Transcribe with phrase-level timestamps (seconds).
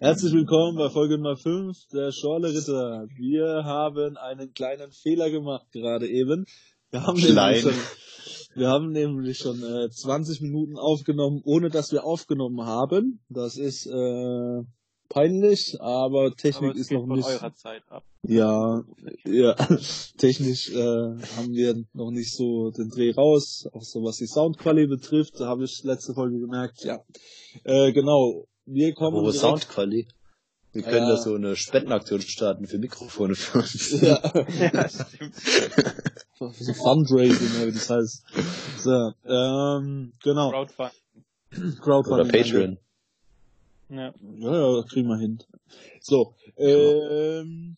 [0.00, 3.08] Herzlich willkommen bei Folge Nummer 5 der Schorle Ritter.
[3.16, 6.44] Wir haben einen kleinen Fehler gemacht gerade eben.
[6.92, 7.56] Wir haben Klein.
[7.56, 13.24] nämlich schon, wir haben nämlich schon äh, 20 Minuten aufgenommen, ohne dass wir aufgenommen haben.
[13.28, 14.62] Das ist äh,
[15.08, 17.28] peinlich, aber Technik Aber es ist geht noch von nicht.
[17.28, 18.04] eurer Zeit ab.
[18.22, 18.84] Ja,
[19.24, 19.54] ja,
[20.18, 24.90] technisch äh, haben wir noch nicht so den Dreh raus, auch so was die Soundqualität
[24.90, 27.00] betrifft, da habe ich letzte Folge gemerkt, ja.
[27.64, 30.06] Äh, genau, wir kommen direkt- Soundquali.
[30.72, 31.14] Wir können Ja.
[31.14, 33.90] da so eine Spendenaktion starten für Mikrofone für uns.
[34.02, 34.20] Ja,
[34.72, 35.34] ja, stimmt.
[36.38, 38.22] so Fundraising, oder wie das heißt.
[38.78, 41.80] So, ähm, genau, Crowdfunding.
[41.80, 42.12] Crowdfunding.
[42.12, 42.78] Oder Patreon.
[43.88, 44.12] Ja.
[44.38, 45.38] Ja, ja, kriegen wir hin.
[46.00, 47.77] So, ähm,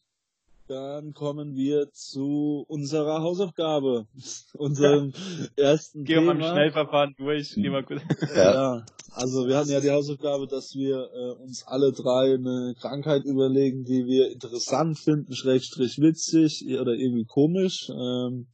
[0.71, 4.07] dann kommen wir zu unserer Hausaufgabe,
[4.55, 5.13] unserem
[5.57, 6.53] ersten Gehen wir mal im Thema.
[6.53, 7.55] Schnellverfahren durch.
[7.55, 8.03] Gehen wir kurz.
[8.35, 8.51] Ja.
[8.61, 13.25] Ja, also wir hatten ja die Hausaufgabe, dass wir äh, uns alle drei eine Krankheit
[13.25, 17.91] überlegen, die wir interessant finden, schrägstrich witzig oder irgendwie komisch.
[17.91, 18.47] Ähm,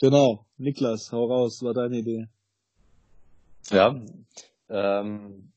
[0.00, 2.28] genau, Niklas, hau raus, war deine Idee.
[3.70, 4.00] Ja.
[4.68, 5.50] Ähm,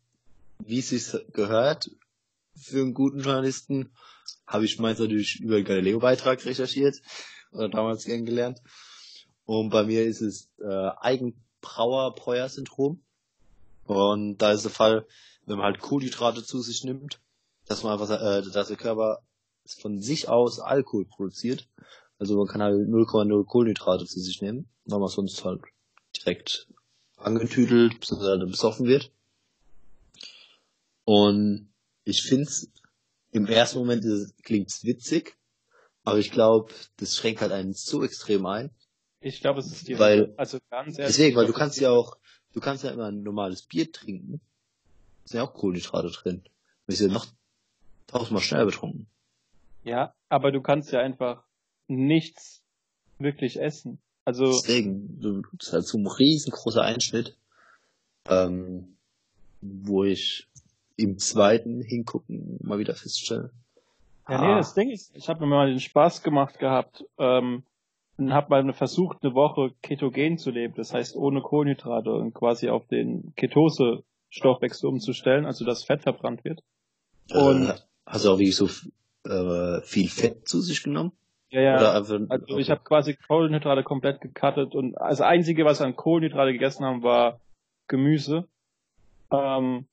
[0.59, 1.91] wie es sich gehört
[2.55, 3.91] für einen guten Journalisten,
[4.47, 6.99] habe ich meins natürlich über den Galileo-Beitrag recherchiert
[7.51, 8.63] oder damals kennengelernt.
[9.45, 13.03] Und bei mir ist es äh, Eigenbrauer-Breuer-Syndrom.
[13.85, 15.05] Und da ist der Fall,
[15.45, 17.19] wenn man halt Kohlenhydrate zu sich nimmt,
[17.67, 19.21] dass man einfach, äh, dass der Körper
[19.79, 21.67] von sich aus Alkohol produziert.
[22.19, 25.61] Also man kann halt 0,0 Kohlenhydrate zu sich nehmen, weil man sonst halt
[26.15, 26.67] direkt
[27.17, 29.11] angetüdelt, beziehungsweise besoffen wird.
[31.05, 31.69] Und
[32.03, 32.69] ich find's,
[33.37, 35.37] im ersten Moment ist, es- witzig,
[36.03, 38.71] aber ich glaube, das schränkt halt einen so extrem ein.
[39.19, 41.15] Ich glaube, es ist die Weil- Also ganz ehrlich.
[41.15, 42.17] Deswegen, weil du kannst ja auch,
[42.53, 44.39] du kannst ja immer ein normales Bier trinken.
[45.23, 46.43] Da sind ja auch Kohlenhydrate drin.
[46.43, 46.49] Du
[46.87, 47.25] bist ja noch
[48.07, 49.07] tausendmal schneller betrunken.
[49.83, 51.43] Ja, aber du kannst ja einfach
[51.87, 52.61] nichts
[53.19, 53.99] wirklich essen.
[54.25, 57.37] Also, Deswegen, das ist halt so ein riesengroßer Einschnitt,
[58.29, 58.97] ähm,
[59.61, 60.46] wo ich
[60.97, 63.51] im zweiten Hingucken mal wieder feststelle.
[64.27, 67.63] ja, nee, ah, das Ding ist, ich habe mir mal den Spaß gemacht gehabt, ähm,
[68.17, 70.73] und habe mal versucht, eine Woche ketogen zu leben.
[70.75, 76.61] Das heißt, ohne Kohlenhydrate und quasi auf den Ketose-Stoffwechsel umzustellen, also dass Fett verbrannt wird.
[77.31, 77.75] Und- äh,
[78.05, 78.69] hast du auch wirklich so
[79.29, 81.11] äh, viel Fett zu sich genommen?
[81.49, 81.93] Ja, ja.
[81.93, 82.59] Einfach, Also okay.
[82.59, 87.03] ich habe quasi Kohlenhydrate komplett gecuttet und das Einzige, was wir an Kohlenhydrate gegessen haben,
[87.03, 87.39] war
[87.87, 88.47] Gemüse.
[89.31, 89.85] Ähm,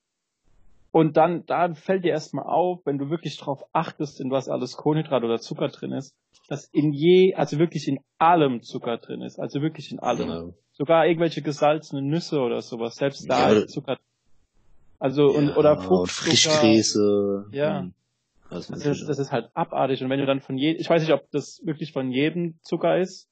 [0.95, 4.77] und dann, da fällt dir erstmal auf, wenn du wirklich drauf achtest, in was alles
[4.77, 6.15] Kohlenhydrate oder Zucker drin ist,
[6.47, 9.37] dass in je, also wirklich in allem Zucker drin ist.
[9.37, 10.27] Also wirklich in allem.
[10.29, 10.53] Genau.
[10.71, 12.95] Sogar irgendwelche gesalzenen Nüsse oder sowas.
[12.95, 13.97] Selbst da Ja, ist Zucker.
[14.97, 16.29] Also, und, Ja, oder und Fruchtzucker.
[16.29, 17.49] Frischkäse.
[17.51, 17.81] Ja.
[17.81, 17.93] hm,
[18.49, 20.01] alles Das ist, das ist halt abartig.
[20.01, 22.99] Und wenn du dann von jedem, ich weiß nicht, ob das wirklich von jedem Zucker
[22.99, 23.27] ist,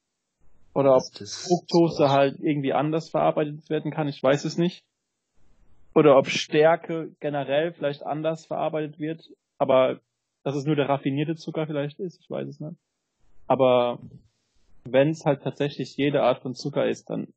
[0.74, 4.84] oder ob Fructose halt irgendwie anders verarbeitet werden kann, ich weiß es nicht.
[5.94, 10.00] Oder ob Stärke generell vielleicht anders verarbeitet wird, aber
[10.42, 12.76] dass es nur der raffinierte Zucker vielleicht ist, ich weiß es nicht.
[13.46, 13.98] Aber
[14.84, 17.32] wenn es halt tatsächlich jede Art von Zucker ist, dann,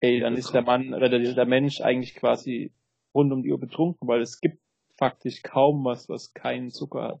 [0.00, 2.72] ey, dann ist der Mann oder der, der Mensch eigentlich quasi
[3.14, 4.58] rund um die Uhr betrunken, weil es gibt
[4.96, 7.20] faktisch kaum was, was keinen Zucker hat.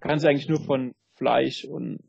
[0.00, 2.00] Kannst eigentlich nur von Fleisch und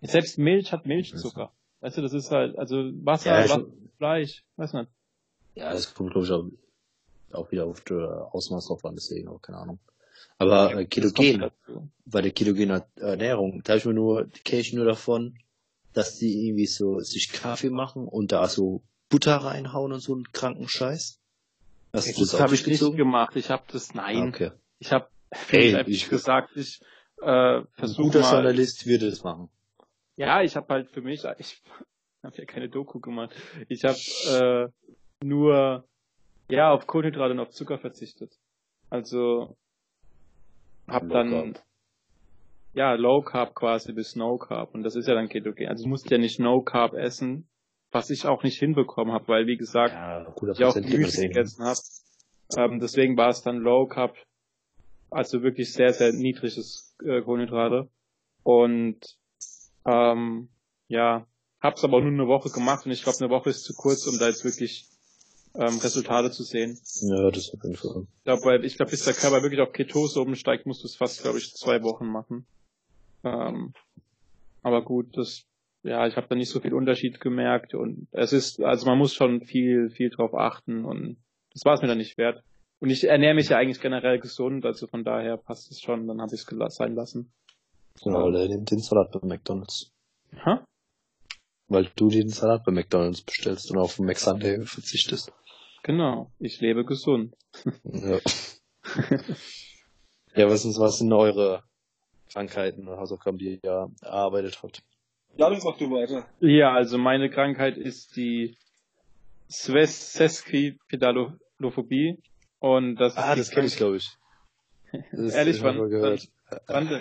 [0.00, 1.52] selbst Milch hat Milchzucker.
[1.80, 3.66] Weißt du, das ist halt, also Wasser, Ja, Wasser
[3.96, 4.90] Fleisch, weiß nicht.
[5.58, 6.46] Ja, das kommt, glaube ich, auch,
[7.40, 7.98] auch wieder auf das
[8.32, 9.78] Ausmaß drauf an, deswegen auch keine Ahnung.
[10.38, 11.88] Aber äh, Das Ketogen, dazu.
[12.06, 15.36] bei der ketogenen Ernährung, da habe ich mir nur, kenne ich nur davon,
[15.92, 20.30] dass die irgendwie so sich Kaffee machen und da so Butter reinhauen und so einen
[20.32, 21.18] kranken Scheiß.
[21.92, 23.34] Hast du Das auch habe ich nicht gemacht.
[23.36, 24.16] Ich habe das, nein.
[24.16, 24.50] Ah, Okay.
[24.78, 25.08] Ich habe
[25.50, 26.80] Ey, einfach ich- gesagt, ich
[27.20, 27.26] äh,
[27.58, 28.32] Ein versuche guter mal.
[28.34, 29.48] Journalist würde das machen.
[30.16, 31.62] Ja, ich habe halt für mich, ich
[32.22, 33.34] habe ja keine Doku gemacht.
[33.68, 34.68] Ich habe äh,
[35.22, 35.84] nur
[36.50, 38.32] ja auf Kohlenhydrate und auf Zucker verzichtet.
[38.90, 39.56] Also
[40.86, 41.64] habe Low dann Carb.
[42.72, 45.68] ja Low Carb quasi bis No Carb und das ist ja dann Ketogen.
[45.68, 47.48] Also du musst ja nicht No Carb essen,
[47.90, 51.78] was ich auch nicht hinbekommen habe, weil wie gesagt Ja, ich auch Gemüse gegessen habe.
[52.56, 54.16] Ähm, deswegen war es dann Low Carb,
[55.10, 57.90] also wirklich sehr, sehr niedriges äh, Kohlenhydrate.
[58.42, 59.00] Und
[59.84, 60.48] ähm,
[60.86, 61.26] ja,
[61.60, 64.06] hab's aber auch nur eine Woche gemacht und ich glaube, eine Woche ist zu kurz,
[64.06, 64.88] um da jetzt wirklich
[65.58, 66.78] ähm, Resultate zu sehen.
[67.02, 68.06] Ja, das auf jeden Fall.
[68.18, 70.94] Ich glaube, weil ich glaube, bis der Körper wirklich auf Ketose umsteigt, musst du es
[70.94, 72.46] fast, glaube ich, zwei Wochen machen.
[73.24, 73.72] Ähm,
[74.62, 75.42] aber gut, das,
[75.82, 79.14] ja, ich habe da nicht so viel Unterschied gemerkt und es ist, also man muss
[79.14, 81.16] schon viel, viel drauf achten und
[81.52, 82.44] das war es mir dann nicht wert.
[82.80, 86.20] Und ich ernähre mich ja eigentlich generell gesund, also von daher passt es schon, dann
[86.20, 87.32] habe ich es sein lassen.
[88.04, 89.90] Genau, weil er nimmt den Salat bei McDonalds.
[90.44, 90.64] Ha?
[91.66, 95.32] Weil du den Salat bei McDonalds bestellst und auf den McSunday verzichtest.
[95.88, 97.34] Genau, ich lebe gesund.
[97.84, 98.18] Ja.
[100.34, 101.62] ja, was, sind, was sind eure
[102.30, 104.82] Krankheiten und Hausaufgaben, die ihr erarbeitet habt?
[105.38, 106.28] Ja, dann mach du weiter.
[106.40, 108.58] Ja, also meine Krankheit ist die
[109.50, 112.18] Sveseskipedalophobie
[112.58, 114.10] und das Ah, das kenne ich, glaube ich.
[115.12, 116.28] Das Ehrlich, wann- mal gehört.
[116.66, 116.86] Wann?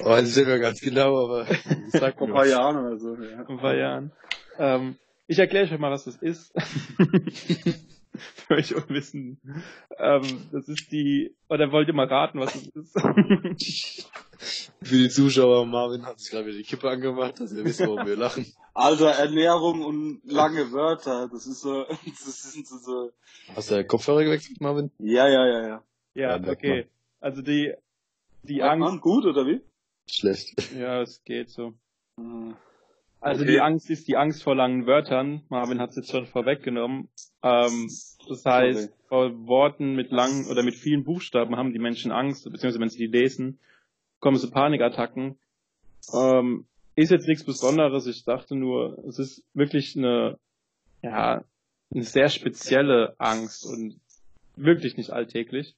[0.00, 1.46] Oh, das ist mir ganz genau, aber
[1.88, 2.46] sag Vor mir ein paar.
[2.46, 3.44] Jahren oder so, ja.
[3.46, 4.12] Vor ein paar Jahren.
[4.58, 6.52] Ähm, ich erkläre euch mal, was das ist.
[8.14, 9.40] Für euch Unwissenden.
[9.98, 12.92] Ähm, das ist die, oder wollt ihr mal raten, was das ist?
[14.82, 18.06] Für die Zuschauer, Marvin hat sich gerade wieder die Kippe angemacht, dass wir wissen, warum
[18.06, 18.44] wir lachen.
[18.74, 23.12] Alter, Ernährung und lange Wörter, das ist so, das sind so, so
[23.54, 24.90] Hast du Kopfhörer gewechselt, Marvin?
[24.98, 25.82] ja, ja, ja, ja.
[26.14, 26.86] ja, Ja, okay.
[27.20, 27.72] Also die,
[28.42, 28.62] die?
[28.62, 29.60] Angst, gut, oder wie?
[30.06, 30.72] Schlecht.
[30.76, 31.74] ja, es geht so.
[32.18, 32.56] Hm.
[33.22, 33.52] Also Okay.
[33.52, 35.42] die Angst ist die Angst vor langen Wörtern.
[35.48, 37.08] Marvin hat es jetzt schon vorweggenommen.
[37.42, 37.88] Ähm,
[38.28, 38.92] das heißt, Sorry.
[39.08, 42.98] vor Worten mit langen oder mit vielen Buchstaben haben die Menschen Angst, beziehungsweise wenn sie
[42.98, 43.60] die lesen,
[44.18, 45.38] kommen so Panikattacken.
[46.12, 46.66] Ähm,
[46.96, 48.06] ist jetzt nichts Besonderes.
[48.08, 50.38] Ich dachte nur, es ist wirklich eine,
[51.02, 51.44] ja,
[51.94, 54.00] eine sehr spezielle Angst und
[54.56, 55.76] wirklich nicht alltäglich.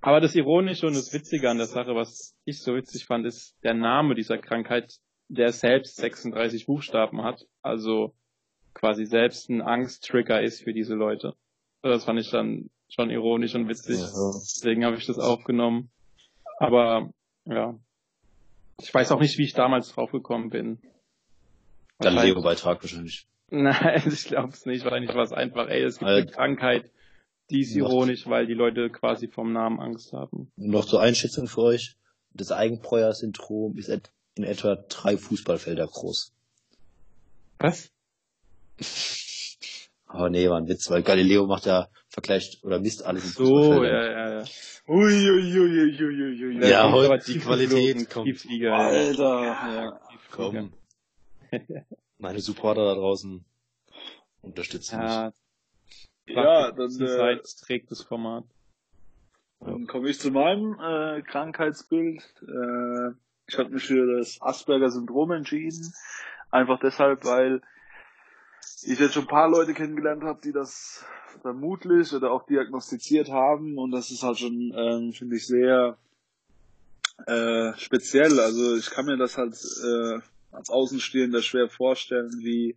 [0.00, 3.56] Aber das Ironische und das Witzige an der Sache, was ich so witzig fand, ist
[3.64, 8.14] der Name dieser Krankheit, der selbst 36 Buchstaben hat, also
[8.74, 11.34] quasi selbst ein Angsttrigger ist für diese Leute.
[11.82, 13.98] Das fand ich dann schon ironisch und witzig.
[13.98, 14.32] Ja.
[14.34, 15.90] Deswegen habe ich das aufgenommen.
[16.58, 17.10] Aber
[17.44, 17.78] ja,
[18.80, 20.78] ich weiß auch nicht, wie ich damals draufgekommen bin.
[22.00, 23.26] Galileo-Beitrag wahrscheinlich.
[23.50, 24.84] Nein, ich glaube es nicht.
[24.84, 26.90] Wahrscheinlich war es einfach, ey, es gibt Äh, eine Krankheit,
[27.50, 30.50] die ist ironisch, weil die Leute quasi vom Namen Angst haben.
[30.56, 31.96] Noch zur Einschätzung für euch.
[32.32, 33.88] Das Eigenbreuer-Syndrom ist
[34.36, 36.32] in etwa drei Fußballfelder groß.
[37.58, 37.90] Was?
[40.06, 43.84] Aber nee, war ein Witz, weil Galileo macht ja, vergleicht oder misst alles in So,
[43.84, 44.44] ja, ja, ja.
[44.86, 46.68] Ui, ui, ui, ui, ui, ui.
[46.68, 48.44] Ja, heute die Qualität kommt.
[48.50, 48.76] Ja.
[48.76, 50.00] Alter, ja.
[50.30, 50.72] Komm.
[52.18, 53.44] Meine Supporter da draußen
[54.42, 55.10] unterstützen mich.
[55.10, 55.32] Ja,
[56.26, 58.44] Ja, dann, äh, trägt das Format.
[59.60, 62.22] Dann komme ich zu meinem äh, Krankheitsbild.
[62.42, 65.92] Äh, ich habe mich für das Asperger-Syndrom entschieden.
[66.50, 67.60] Einfach deshalb, weil
[68.82, 71.04] ich jetzt schon ein paar Leute kennengelernt habe, die das
[71.42, 73.78] vermutlich oder auch diagnostiziert haben.
[73.78, 75.98] Und das ist halt schon, ähm, finde ich, sehr
[77.26, 78.40] äh, speziell.
[78.40, 80.20] Also ich kann mir das halt äh,
[80.52, 82.76] als Außenstehender schwer vorstellen, wie,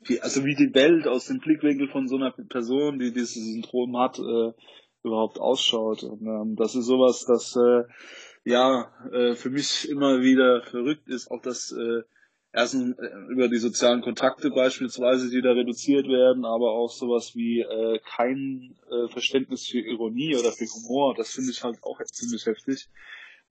[0.00, 3.96] wie, also wie die Welt aus dem Blickwinkel von so einer Person, die dieses Syndrom
[3.98, 4.52] hat, äh,
[5.04, 6.02] überhaupt ausschaut.
[6.02, 7.84] Und ähm, das ist sowas, das äh,
[8.44, 12.02] ja äh, für mich immer wieder verrückt ist, auch das äh,
[12.52, 17.60] erstens äh, über die sozialen Kontakte beispielsweise, die da reduziert werden, aber auch sowas wie
[17.60, 21.14] äh, kein äh, Verständnis für Ironie oder für Humor.
[21.14, 22.88] Das finde ich halt auch ziemlich heftig.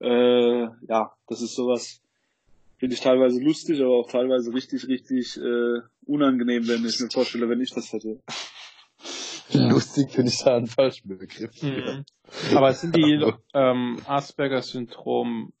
[0.00, 2.00] Äh, ja, das ist sowas,
[2.78, 7.48] finde ich teilweise lustig, aber auch teilweise richtig, richtig äh, unangenehm, wenn ich mir vorstelle,
[7.48, 8.20] wenn ich das hätte.
[9.70, 11.62] Lustig finde ich da einen falschen Begriff.
[11.62, 12.04] Mhm.
[12.54, 15.52] Aber es sind die ähm, Asperger-Syndrom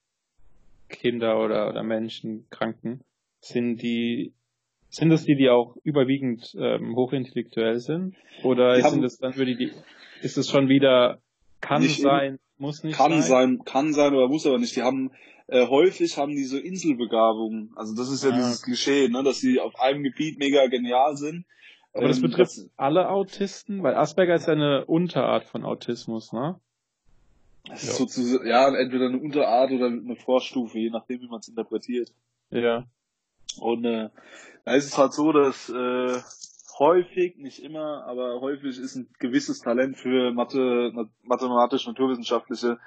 [0.88, 3.00] Kinder oder, oder Menschen, Kranken,
[3.40, 4.32] sind die
[4.90, 8.14] sind das die, die auch überwiegend ähm, hochintellektuell sind?
[8.42, 9.72] Oder Die sind das dann würde die,
[10.20, 11.18] ist es schon wieder,
[11.62, 13.22] kann sein, muss nicht Kann sein?
[13.22, 14.76] sein, kann sein, aber muss aber nicht.
[14.76, 15.10] Die haben
[15.46, 17.72] äh, häufig haben die so Inselbegabungen.
[17.74, 18.36] Also das ist ja Ah.
[18.36, 21.46] dieses Klischee, ne, dass sie auf einem Gebiet mega genial sind.
[21.94, 26.58] Aber das Ähm, betrifft alle Autisten, weil Asperger ist ja eine Unterart von Autismus, ne?
[27.68, 31.48] Das ist sozusagen, ja, entweder eine Unterart oder eine Vorstufe, je nachdem, wie man es
[31.48, 32.12] interpretiert.
[32.50, 32.86] Ja.
[33.60, 34.08] Und äh,
[34.64, 36.18] da ist es halt so, dass äh,
[36.78, 42.78] häufig, nicht immer, aber häufig ist ein gewisses Talent für Mathe, na, mathematisch-naturwissenschaftliche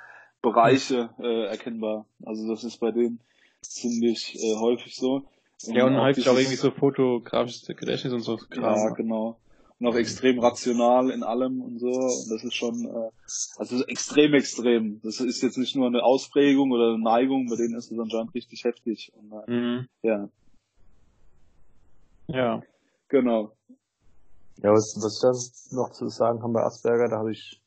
[0.42, 2.06] Bereiche äh, erkennbar.
[2.26, 3.20] Also das ist bei denen
[3.62, 5.26] ziemlich äh, häufig so.
[5.74, 8.78] Ja, und häufig auch dieses- irgendwie so fotografisches Gedächtnis und so Kram.
[8.78, 9.40] Ja, genau.
[9.80, 11.88] Und auch extrem rational in allem und so.
[11.90, 13.10] Und das ist schon, äh,
[13.58, 15.02] also extrem, extrem.
[15.02, 18.34] Das ist jetzt nicht nur eine Ausprägung oder eine Neigung, bei denen ist es anscheinend
[18.34, 19.12] richtig heftig.
[19.16, 19.88] Und, äh, Mhm.
[20.02, 20.30] ja,
[22.28, 22.64] Ja.
[23.10, 23.52] genau.
[24.64, 27.62] Ja, was, was ich da noch zu sagen kann bei Asperger, da habe ich,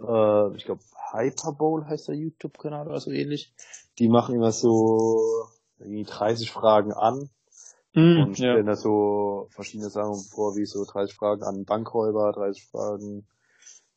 [0.00, 0.80] äh, ich glaube,
[1.12, 3.52] Hyperbowl heißt der YouTube-Kanal oder so ähnlich.
[3.98, 5.46] Die machen immer so
[5.78, 7.30] irgendwie 30 Fragen an
[7.96, 8.52] Mhm, und ja.
[8.52, 13.26] stellen da so verschiedene Sachen vor, wie so 30 Fragen an Bankräuber, 30 Fragen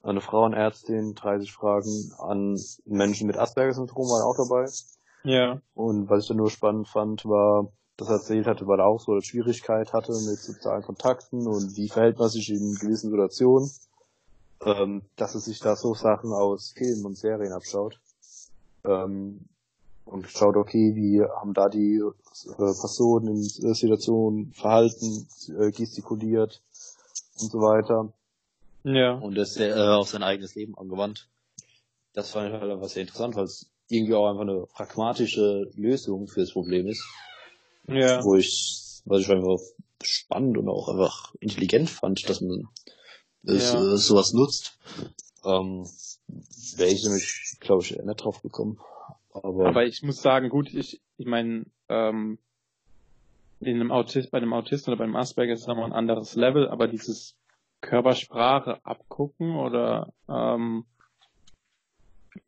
[0.02, 4.70] eine Frauenärztin, 30 Fragen an Menschen mit Asperger-Syndrom waren auch dabei.
[5.26, 5.62] Ja.
[5.74, 7.68] Und was ich dann nur spannend fand, war,
[7.98, 11.76] dass er erzählt hatte, weil er auch so eine Schwierigkeit hatte mit sozialen Kontakten und
[11.76, 13.70] wie verhält man sich in gewissen Situationen,
[14.64, 18.00] ähm, dass er sich da so Sachen aus Filmen und Serien abschaut.
[18.86, 19.49] Ähm,
[20.10, 25.28] und schaut, okay, wie haben da die äh, Personen in äh, Situationen verhalten,
[25.60, 26.62] äh, gestikuliert
[27.40, 28.12] und so weiter.
[28.84, 29.14] Ja.
[29.14, 31.28] Und das äh, auf sein eigenes Leben angewandt.
[32.14, 36.28] Das fand ich halt einfach sehr interessant, weil es irgendwie auch einfach eine pragmatische Lösung
[36.28, 37.06] für das Problem ist.
[37.88, 38.24] Ja.
[38.24, 39.60] Wo ich, was ich einfach
[40.02, 42.68] spannend und auch einfach intelligent fand, dass man
[43.44, 43.94] das, Ja.
[43.94, 44.78] äh, sowas nutzt.
[45.46, 45.88] Ähm,
[46.76, 48.80] Wäre ich nämlich, glaube ich, eher nicht drauf gekommen.
[49.32, 52.40] Aber, Aber ich muss sagen, gut, ich, ich meine, ähm,
[53.60, 56.68] in einem Autist, bei einem Autisten oder beim Asperger ist es nochmal ein anderes Level,
[56.70, 57.38] aber dieses
[57.82, 60.86] Körpersprache abgucken oder ähm,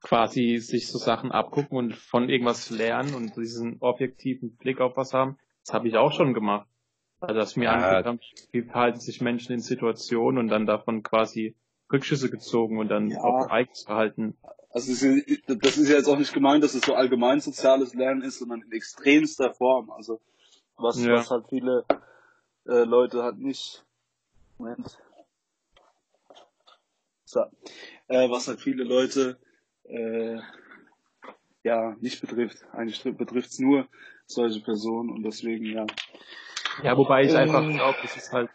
[0.02, 5.14] quasi sich so Sachen abgucken und von irgendwas lernen und diesen objektiven Blick auf was
[5.14, 6.68] haben, das habe ich auch schon gemacht.
[7.20, 7.74] Also dass mir Ja.
[7.74, 8.20] angeguckt haben,
[8.52, 11.56] wie verhalten sich Menschen in Situationen und dann davon quasi
[11.92, 13.20] Rückschlüsse gezogen und dann Ja.
[13.20, 14.38] auf eigenes Verhalten.
[14.74, 14.92] Also
[15.48, 18.62] das ist ja jetzt auch nicht gemeint, dass es so allgemein soziales Lernen ist, sondern
[18.62, 19.92] in extremster Form.
[19.92, 20.22] Also
[20.78, 21.14] was, Ja.
[21.14, 21.86] was halt viele
[22.68, 23.84] äh, Leute halt nicht.
[24.58, 24.98] Moment.
[27.26, 27.42] So.
[28.08, 29.38] Äh, was halt viele Leute
[29.84, 30.40] äh,
[31.64, 32.64] ja nicht betrifft.
[32.72, 33.88] Eigentlich betrifft es nur
[34.26, 35.86] solche Personen und deswegen ja.
[36.82, 37.38] Ja, wobei ich Äh.
[37.38, 38.50] einfach glaube, das ist halt,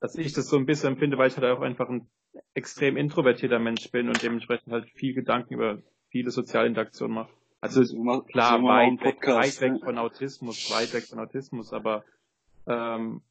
[0.00, 2.08] dass ich das so ein bisschen empfinde, weil ich halt auch einfach ein
[2.54, 7.32] extrem introvertierter Mensch bin und dementsprechend halt viel Gedanken über viele soziale Interaktionen mache.
[7.60, 7.82] Also
[8.24, 9.80] klar, weit weg, Podcast, weit weg ne?
[9.84, 12.04] von Autismus, weit weg von Autismus, aber
[12.66, 13.22] ähm,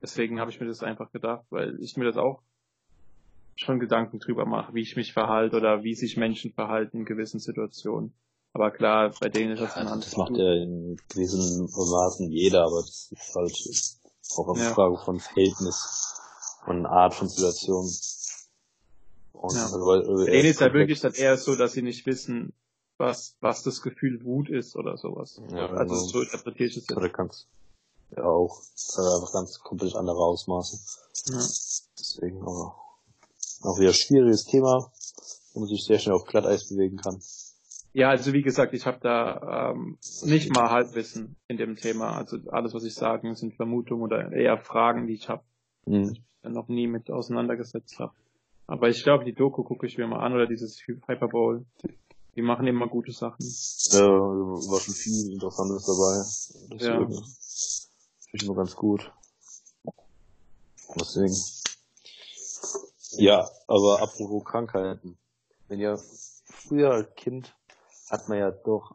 [0.00, 2.42] deswegen habe ich mir das einfach gedacht, weil ich mir das auch
[3.56, 7.40] schon Gedanken drüber mache, wie ich mich verhalte oder wie sich Menschen verhalten in gewissen
[7.40, 8.14] Situationen.
[8.52, 12.64] Aber klar, bei denen ist das ja, ein das macht ja in gewissen Maßen jeder,
[12.64, 14.74] aber das ist halt auch eine Ja.
[14.74, 16.20] Frage von Verhältnis,
[16.64, 17.86] von Art von Situation.
[19.42, 19.64] Und Ja.
[19.64, 22.52] also, weil, Bei denen ist ja wirklich dann eher so, dass sie nicht wissen,
[22.96, 25.40] was, was das Gefühl Wut ist oder sowas.
[25.50, 26.06] Ja, also genau.
[26.06, 26.96] so interpretiere ich es jetzt.
[26.96, 27.48] Oder kannst
[28.16, 28.60] ja auch
[28.96, 30.78] äh, einfach ganz komplett andere Ausmaße.
[31.32, 31.38] Ja.
[31.98, 32.76] Deswegen aber
[33.62, 34.92] auch wieder schwieriges Thema,
[35.54, 37.20] wo man sich sehr schnell auf Glatteis bewegen kann.
[37.94, 42.16] Ja, also wie gesagt, ich habe da ähm, nicht mal Halbwissen in dem Thema.
[42.16, 45.42] Also alles, was ich sage, sind Vermutungen oder eher Fragen, die ich habe,
[45.84, 46.16] Mhm.
[46.44, 48.12] noch nie mit auseinandergesetzt habe.
[48.72, 51.66] Aber ich glaube, die Doku gucke ich mir mal an oder dieses Hyperbowl.
[52.36, 53.44] Die machen immer gute Sachen.
[53.90, 56.80] Ja, war schon viel Interessantes dabei.
[56.82, 56.98] Ja.
[56.98, 59.12] Deswegen finde ich nur ganz gut.
[60.98, 61.36] Deswegen.
[63.22, 65.18] Ja, aber apropos Krankheiten.
[65.68, 66.00] Wenn ihr
[66.46, 67.54] früher als Kind
[68.08, 68.94] hat man ja doch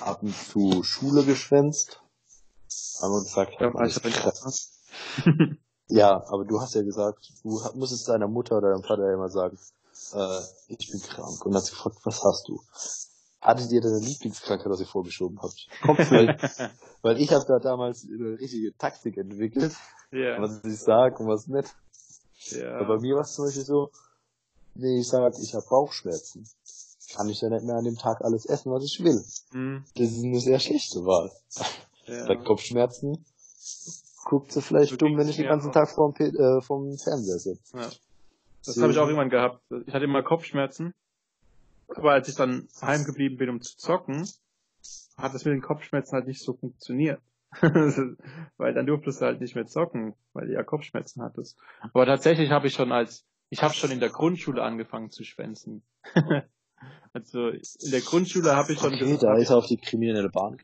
[0.00, 2.02] ab und zu Schule geschwänzt.
[3.00, 4.34] Haben wir gesagt, Ja, man ich hab.
[5.90, 9.28] Ja, aber du hast ja gesagt, du musstest deiner Mutter oder deinem Vater ja immer
[9.28, 9.58] sagen,
[10.14, 11.44] äh, ich bin krank.
[11.44, 12.60] Und dann hat sie gefragt, was hast du?
[13.40, 15.66] Hattet ihr deine Lieblingskrankheit, was ihr vorgeschoben habt?
[15.82, 16.36] Kopfweh.
[17.02, 19.74] Weil ich habe da damals eine richtige Taktik entwickelt,
[20.12, 21.74] ja, was ich sag und was nicht.
[22.64, 23.90] Aber bei mir war es zum Beispiel so,
[24.74, 26.46] nee, ich sag, ich habe Bauchschmerzen.
[27.14, 29.24] Kann ich ja nicht mehr an dem Tag alles essen, was ich will.
[29.50, 31.32] Hm, Das ist eine sehr schlechte Wahl.
[32.06, 32.44] Bei ja.
[32.44, 33.24] Kopfschmerzen
[34.24, 35.74] guckt sie vielleicht So dumm, wenn ich den ganzen auch.
[35.74, 37.76] Tag vorm, äh, vom Fernseher sitze.
[37.76, 37.88] Ja.
[38.64, 39.62] Das habe ich auch irgendwann gehabt.
[39.86, 40.94] Ich hatte immer Kopfschmerzen.
[41.88, 44.28] Aber als ich dann heimgeblieben bin, um zu zocken,
[45.16, 47.20] hat das mit den Kopfschmerzen halt nicht so funktioniert.
[48.56, 51.58] weil dann durftest du halt nicht mehr zocken, weil du ja Kopfschmerzen hattest.
[51.92, 55.82] Aber tatsächlich habe ich schon als, ich habe schon in der Grundschule angefangen zu schwänzen.
[57.12, 60.28] also in der Grundschule habe ich schon Okay, gesagt, da ist er auf die kriminelle
[60.28, 60.58] Bahn.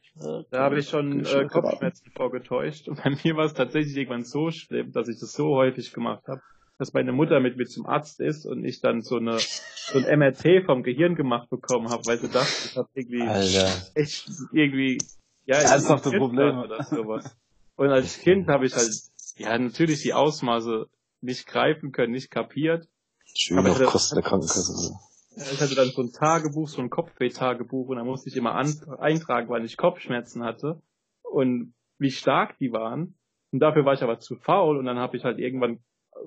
[0.50, 1.46] Da habe ich schon äh.
[1.46, 2.88] Kopfschmerzen vorgetäuscht.
[2.88, 6.22] Und bei mir war es tatsächlich irgendwann so schlimm, dass ich das so häufig gemacht
[6.28, 6.40] habe,
[6.78, 10.18] dass meine Mutter mit mir zum Arzt ist und ich dann so eine so ein
[10.18, 13.68] MRT vom Gehirn gemacht bekommen habe, weil sie dachte, ich habe irgendwie Alter.
[13.94, 14.98] echt irgendwie
[15.46, 16.64] ja Ernsthafte Probleme.
[16.64, 17.36] oder sowas.
[17.76, 18.90] Und als Kind habe ich halt
[19.36, 20.86] ja natürlich die Ausmaße
[21.20, 22.88] nicht greifen können, nicht kapiert.
[23.34, 24.94] Schön Aber auf Kosten der Krankenkasse.
[25.36, 28.74] Ich hatte dann so ein Tagebuch, so ein Kopfweh-Tagebuch und da musste ich immer an,
[28.98, 30.80] eintragen, weil ich Kopfschmerzen hatte
[31.22, 33.14] und wie stark die waren.
[33.52, 35.80] Und dafür war ich aber zu faul und dann habe ich halt irgendwann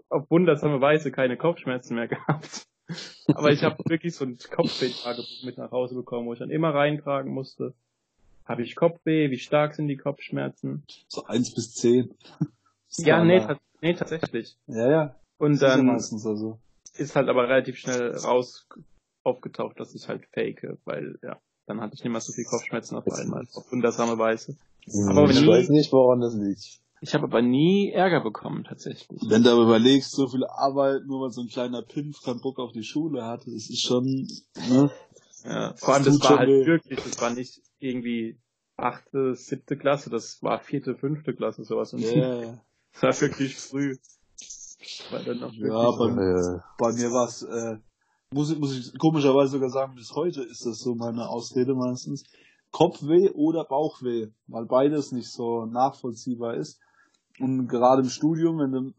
[0.10, 2.68] auf wundersame Weise keine Kopfschmerzen mehr gehabt.
[3.34, 6.74] Aber ich habe wirklich so ein Kopfweh-Tagebuch mit nach Hause bekommen, wo ich dann immer
[6.74, 7.74] reintragen musste.
[8.46, 9.30] Habe ich Kopfweh?
[9.30, 10.84] Wie stark sind die Kopfschmerzen?
[11.08, 12.14] So eins bis zehn.
[12.98, 14.58] Ja, nee, ta nee, tatsächlich.
[14.66, 15.16] Ja, ja.
[15.38, 16.60] Und Das ist ja dann also.
[16.98, 18.68] ist halt aber relativ schnell raus
[19.24, 22.96] aufgetaucht, dass ich halt fake, weil ja, dann hatte ich nicht mehr so viel Kopfschmerzen
[22.96, 24.58] auf einmal, auf wundersame Weise.
[25.08, 26.80] Aber ich nie- weiß nicht, woran das liegt.
[27.02, 29.22] Ich habe aber nie Ärger bekommen, tatsächlich.
[29.30, 32.60] Wenn du aber überlegst, so viel Arbeit, nur weil so ein kleiner Pimpf keinen Bock
[32.60, 34.28] auf die Schule hat, das ist schon,
[34.68, 34.92] ne?
[35.46, 36.66] Ja, vor allem, Das war halt weh.
[36.66, 38.38] wirklich, das war nicht irgendwie
[38.76, 41.94] achte, siebte Klasse, das war vierte, fünfte Klasse, sowas.
[41.94, 42.62] Und Ja,
[42.94, 43.96] das war wirklich früh.
[45.12, 45.98] War dann auch wirklich Ja, so.
[46.00, 47.78] beim- Äh, bei mir war's, äh,
[48.32, 52.24] muss ich, muss ich komischerweise sogar sagen, bis heute ist das so meine Ausrede meistens.
[52.72, 56.80] Kopfweh oder Bauchweh, weil beides nicht so nachvollziehbar ist.
[57.40, 58.94] Und gerade im Studium, wenn du,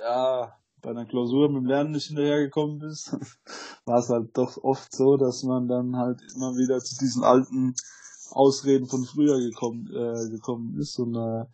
[0.00, 3.12] ja, bei einer Klausur mit dem Lernen nicht hinterhergekommen bist,
[3.84, 7.74] war es halt doch oft so, dass man dann halt immer wieder zu diesen alten
[8.30, 11.46] Ausreden von früher gekommen, äh, gekommen ist und, äh,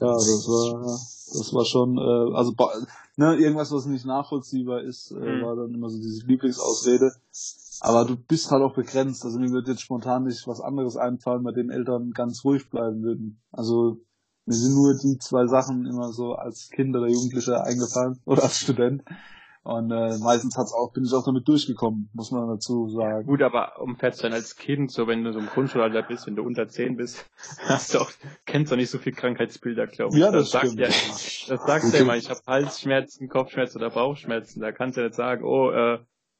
[0.00, 0.82] ja, das war,
[1.38, 2.54] das war schon, äh, also,
[3.16, 5.42] ne, irgendwas, was nicht nachvollziehbar ist, äh, Mhm.
[5.42, 7.12] war dann immer so diese Lieblingsausrede.
[7.80, 9.24] Aber du bist halt auch begrenzt.
[9.24, 13.02] Also mir wird jetzt spontan nicht was anderes einfallen, bei den Eltern ganz ruhig bleiben
[13.02, 13.40] würden.
[13.52, 14.00] Also
[14.46, 18.58] mir sind nur die zwei Sachen immer so als Kind oder Jugendlicher eingefallen oder als
[18.58, 19.04] Student.
[19.62, 23.26] Und äh, meistens hat's auch, bin ich auch damit durchgekommen, muss man dazu sagen.
[23.26, 26.36] Gut, aber um zu sein als Kind, so wenn du so im Grundschulalter bist, wenn
[26.36, 27.26] du unter 10 bist,
[27.66, 28.10] hast du auch,
[28.46, 30.20] kennst du nicht so viel Krankheitsbilder, glaube ich.
[30.22, 30.80] Ja, das sagt stimmt.
[30.80, 34.60] ja, das sagst du ja immer, ich habe Halsschmerzen, Kopfschmerzen oder Bauchschmerzen.
[34.60, 35.98] Da kannst du jetzt sagen, oh, äh,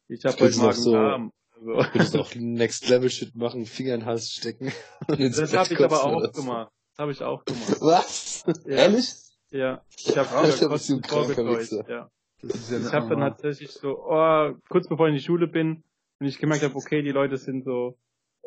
[0.09, 1.33] ich habe heute auch so- Magen-Darm.
[1.61, 1.73] So.
[1.75, 4.73] Du könntest auch Next Level Shit machen, Finger in den Hals stecken.
[5.09, 6.43] Und ins Das habe ich aber auch so.
[6.43, 6.71] gemacht.
[6.93, 7.77] Das habe ich auch gemacht.
[7.81, 8.45] Was?
[8.65, 8.77] Ja.
[8.77, 9.13] Ehrlich?
[9.51, 11.45] Ja, ich habe Alter, früher bist du ein kranker.
[11.59, 11.85] Wichser.
[11.91, 12.11] Ja.
[12.42, 15.83] Ja Ich habe dann tatsächlich so, oh, kurz bevor ich in die Schule bin
[16.21, 17.97] und ich gemerkt habe, okay, die Leute sind so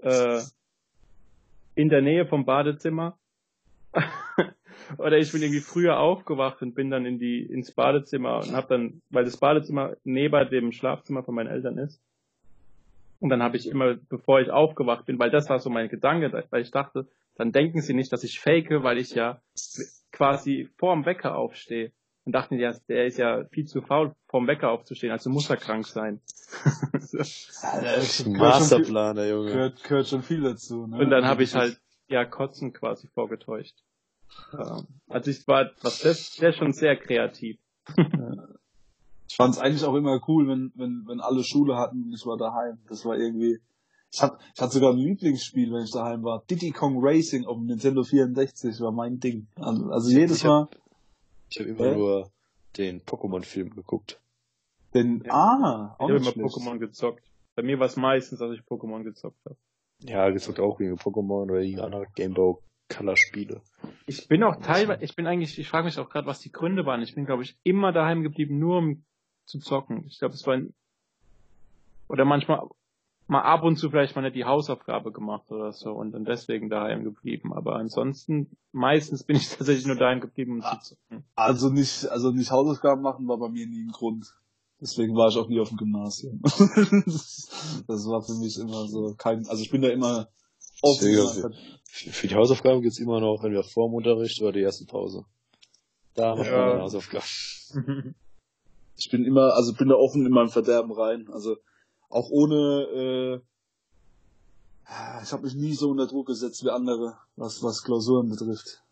[0.02, 0.40] äh,
[1.76, 3.18] in der Nähe vom Badezimmer.
[4.98, 8.68] Oder ich bin irgendwie früher aufgewacht und bin dann in die ins Badezimmer und habe
[8.68, 12.02] dann, weil das Badezimmer neben dem Schlafzimmer von meinen Eltern ist.
[13.20, 16.46] Und dann habe ich immer, bevor ich aufgewacht bin, weil das war so mein Gedanke,
[16.50, 19.42] weil ich dachte, dann denken sie nicht, dass ich fake, weil ich ja
[20.12, 21.92] quasi vorm Wecker aufstehe.
[22.24, 25.58] Und dachten, ja, der ist ja viel zu faul, vorm Wecker aufzustehen, also muss er
[25.58, 26.22] krank sein.
[27.00, 28.30] So.
[28.30, 29.52] Masterplaner, Junge.
[29.52, 30.86] Gehört, gehört schon viel dazu.
[30.88, 31.00] Ne?
[31.00, 33.76] Und dann habe ich halt ja Kotzen quasi vorgetäuscht.
[34.54, 37.58] Ähm, Also ich war, was das, der ist schon sehr kreativ.
[39.28, 42.26] Ich fand es eigentlich auch immer cool, wenn, wenn, wenn alle Schule hatten und ich
[42.26, 42.78] war daheim.
[42.90, 43.60] Das war irgendwie.
[44.14, 46.44] Ich, hab, ich hatte sogar ein Lieblingsspiel, wenn ich daheim war.
[46.50, 49.48] Diddy Kong Racing auf dem Nintendo 64 war mein Ding.
[49.56, 50.82] Also, also jedes Ich hab- Mal.
[51.52, 51.96] Ich habe immer Hä?
[51.96, 52.32] nur
[52.78, 54.20] den Pokémon-Film geguckt.
[54.94, 55.34] Denn, Ja.
[55.34, 56.48] ah, Ich auch habe nicht immer.
[56.48, 57.24] Pokémon gezockt.
[57.56, 59.58] Bei mir war es meistens, dass ich Pokémon gezockt habe.
[60.04, 62.56] Ja, gezockt auch gegen Pokémon oder gegen andere Gameboy
[62.90, 63.62] Color Spiele.
[64.06, 66.86] Ich bin auch teilweise, ich bin eigentlich, ich frage mich auch gerade, was die Gründe
[66.86, 67.02] waren.
[67.02, 69.06] Ich bin, glaube ich, immer daheim geblieben, nur um
[69.46, 70.06] zu zocken.
[70.08, 70.74] Ich glaube, es war ein,
[72.08, 72.68] oder manchmal
[73.32, 76.70] mal ab und zu vielleicht mal nicht die Hausaufgabe gemacht oder so und dann deswegen
[76.70, 77.54] daheim geblieben.
[77.54, 81.24] Aber ansonsten, meistens bin ich tatsächlich nur daheim geblieben, um zu zocken.
[81.36, 84.36] Also nicht, also nicht Hausaufgaben machen war bei mir nie ein Grund.
[84.82, 86.42] Deswegen war ich auch nie auf dem Gymnasium.
[86.44, 90.28] das war für mich immer so kein, also ich bin da immer
[90.82, 91.54] offen.
[91.86, 95.26] Für für die Hausaufgaben gibt's immer noch entweder vorm Unterricht oder die erste Pause.
[96.16, 96.58] Da macht Ja.
[96.58, 97.26] man eine Hausaufgaben.
[98.98, 101.28] Ich bin immer, also bin da offen in mein Verderben rein.
[101.32, 101.56] Also
[102.12, 103.42] auch ohne, äh,
[105.24, 108.84] ich habe mich nie so unter Druck gesetzt wie andere, was was Klausuren betrifft.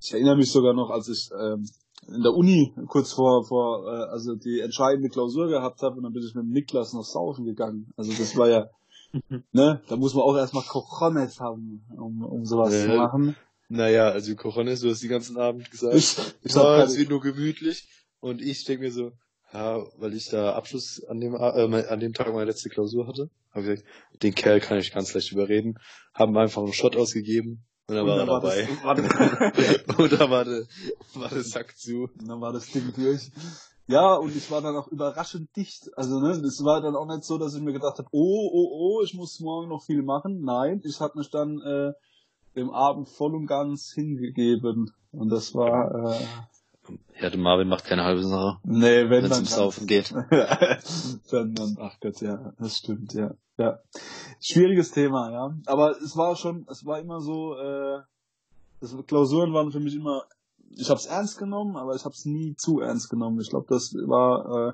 [0.00, 1.68] Ich erinnere mich sogar noch, als ich ähm,
[2.06, 6.12] in der Uni kurz vor vor äh, also die entscheidende Klausur gehabt habe und dann
[6.12, 7.92] bin ich mit Niklas noch saufen gegangen.
[7.96, 8.70] Also das war ja,
[9.52, 12.82] ne, da muss man auch erstmal Cojones haben, um um sowas Ja.
[12.82, 13.36] zu machen.
[13.70, 17.10] Naja, also Coronis, du hast den ganzen Abend gesagt, Ich, ich oh, hab es wird
[17.10, 17.86] nur gemütlich.
[18.20, 19.12] Und ich denke mir so,
[19.52, 23.30] ja, weil ich da Abschluss an dem, äh, an dem Tag meine letzte Klausur hatte,
[23.54, 23.84] ich gesagt,
[24.22, 25.78] den Kerl kann ich ganz leicht überreden,
[26.14, 28.68] haben einfach einen Shot ausgegeben und dann und war er dabei.
[28.68, 30.66] das, war das, und dann war der,
[31.14, 32.10] war der Sack zu.
[32.18, 33.30] Und dann war das Ding durch.
[33.86, 35.88] Ja, und ich war dann auch überraschend dicht.
[35.96, 38.98] Also, ne, es war dann auch nicht so, dass ich mir gedacht habe, oh, oh,
[38.98, 40.42] oh, ich muss morgen noch viel machen.
[40.42, 41.92] Nein, ich habe mich dann äh,
[42.54, 44.92] dem Abend voll und ganz hingegeben.
[45.10, 46.20] Und das war, äh,
[47.20, 50.12] Der Marvin macht keine halbe Sache, nee, wenn es ums Saufen geht.
[51.30, 53.34] dann, dann, ach Gott, ja, das stimmt, ja.
[53.56, 53.80] ja.
[54.40, 55.54] Schwieriges Thema, ja.
[55.66, 58.00] Aber es war schon, es war immer so, äh,
[58.80, 60.24] das, Klausuren waren für mich immer,
[60.70, 63.40] ich habe es ernst genommen, aber ich habe es nie zu ernst genommen.
[63.40, 64.72] Ich glaube, das war, äh,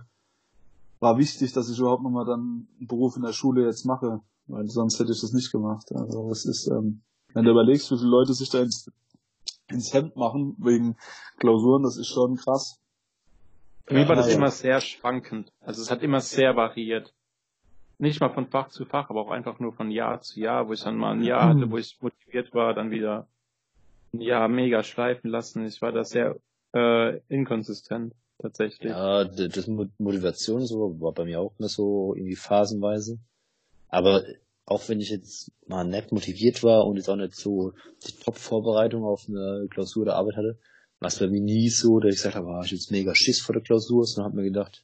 [1.00, 4.68] war wichtig, dass ich überhaupt nochmal dann einen Beruf in der Schule jetzt mache, weil
[4.68, 5.90] sonst hätte ich das nicht gemacht.
[5.94, 8.60] Also es ist, ähm, wenn du überlegst, wie viele Leute sich da
[9.68, 10.96] ins, Hemd machen wegen
[11.38, 12.80] Klausuren, das ist schon krass.
[13.86, 15.52] Bei mir war das Ja, immer sehr schwankend.
[15.60, 17.14] Also es hat immer sehr variiert.
[17.98, 20.72] Nicht mal von Fach zu Fach, aber auch einfach nur von Jahr zu Jahr, wo
[20.72, 23.28] ich dann mal ein Jahr hatte, wo ich motiviert war, dann wieder
[24.12, 25.64] ein Jahr mega schleifen lassen.
[25.64, 26.36] Ich war da sehr
[26.74, 28.90] äh, inkonsistent, tatsächlich.
[28.90, 33.18] Ja, das Mo- Motivation so war bei mir auch immer so irgendwie phasenweise.
[33.88, 34.24] Aber
[34.66, 37.72] auch wenn ich jetzt mal nett motiviert war und jetzt auch nicht so
[38.06, 40.58] die Top-Vorbereitung auf eine Klausur oder Arbeit hatte,
[41.00, 43.14] war es bei mir nie so, dass ich gesagt habe, ah, ich hab jetzt mega
[43.14, 44.82] Schiss vor der Klausur, sondern habe mir gedacht,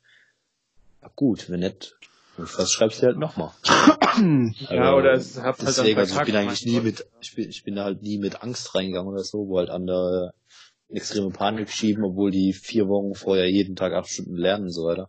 [1.02, 1.96] ja gut, wenn nicht,
[2.36, 3.52] was schreibst du halt nochmal?
[4.68, 7.62] Ja, oder es hat halt deswegen, also ich bin eigentlich nie mit, ich bin, ich
[7.62, 10.34] bin da halt nie mit Angst reingegangen oder so, wo halt andere
[10.88, 14.84] extreme Panik schieben, obwohl die vier Wochen vorher jeden Tag acht Stunden lernen und so
[14.84, 15.08] weiter.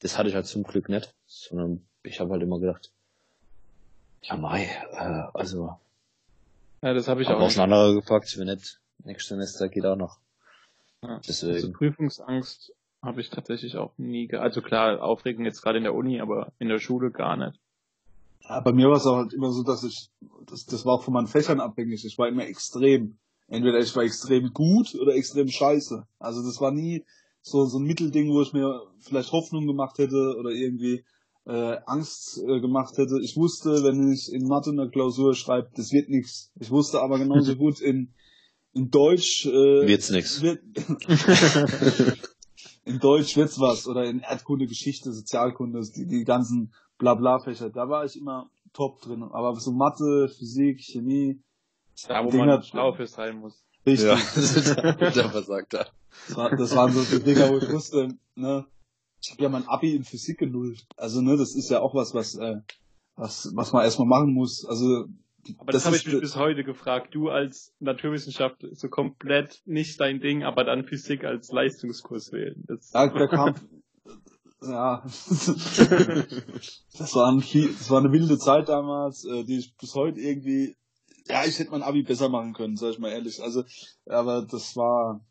[0.00, 2.92] Das hatte ich halt zum Glück nicht, sondern ich habe halt immer gedacht,
[4.22, 5.76] ja Mai, äh, also
[6.82, 7.42] Ja, das habe ich hab auch.
[7.42, 10.18] auseinandergepackt, wenn nicht, nächstes Semester geht auch noch.
[11.02, 11.16] Ja.
[11.16, 11.72] Also Deswegen.
[11.72, 14.26] Prüfungsangst habe ich tatsächlich auch nie.
[14.26, 17.58] Ge also klar, Aufregung jetzt gerade in der Uni, aber in der Schule gar nicht.
[18.48, 20.10] Ja, bei mir war es auch halt immer so, dass ich,
[20.46, 22.04] das, das war auch von meinen Fächern abhängig.
[22.04, 23.18] Ich war immer extrem.
[23.46, 26.06] Entweder ich war extrem gut oder extrem scheiße.
[26.18, 27.04] Also das war nie
[27.42, 31.04] so, so ein Mittelding, wo ich mir vielleicht Hoffnung gemacht hätte oder irgendwie
[31.48, 33.18] äh, Angst äh, gemacht hätte.
[33.22, 36.52] Ich wusste, wenn ich in Mathe eine Klausur schreibe, das wird nichts.
[36.60, 38.12] Ich wusste aber genauso gut in,
[38.74, 39.50] in Deutsch äh,
[39.86, 40.42] Wird's nix.
[40.42, 40.60] Wird,
[42.84, 48.04] in Deutsch wird's was oder in Erdkunde, Geschichte, Sozialkunde, die, die ganzen Blabla-Fächer, da war
[48.04, 49.22] ich immer top drin.
[49.22, 51.40] Aber so Mathe, Physik, Chemie,
[52.08, 53.64] Da, wo Dinger- man schlau für sein muss.
[53.86, 54.08] richtig.
[54.08, 54.16] Ja,
[55.10, 55.86] der versagt da.
[56.26, 58.66] Das, war, das waren so die Dinger, wo ich wusste, ne,
[59.22, 60.86] ich habe ja mein Abi in Physik genullt.
[60.96, 62.60] Also, ne, das ist ja auch was, was, äh,
[63.16, 64.64] was, was man erstmal machen muss.
[64.64, 65.06] Also,
[65.58, 67.14] Aber das, habe ist ich mich bis heute gefragt.
[67.14, 72.64] Du als Naturwissenschaftler so komplett nicht dein Ding, aber dann Physik als Leistungskurs wählen.
[72.66, 73.54] Das, Ja, da kam,
[74.62, 75.48] ja, das
[77.14, 80.76] war, ein das war eine wilde Zeit damals, äh, die ich bis heute irgendwie,
[81.28, 83.42] ja, ich hätte mein Abi besser machen können, sag ich mal ehrlich.
[83.42, 83.64] Also,
[84.06, 85.24] aber das war,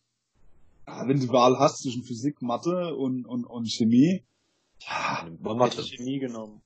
[0.88, 4.23] ja, wenn du die Wahl hast zwischen Physik, Mathe und, und, und Chemie,
[4.88, 6.62] ja, War hätte ich Chemie genommen.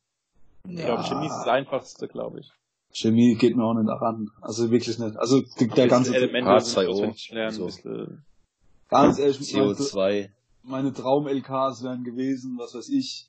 [0.67, 2.51] Ich ja, glaube, Chemie ist das einfachste, glaube ich.
[2.93, 4.29] Chemie geht mir auch nicht daran.
[4.41, 5.15] Also wirklich nicht.
[5.17, 7.63] Also die, der ganze, Elemente H2O, auswendig lernen, so.
[7.63, 8.25] ein bisschen.
[8.89, 10.29] ganz ehrlich, meine, CO2.
[10.63, 13.27] meine Traum-LKs wären gewesen, was weiß ich,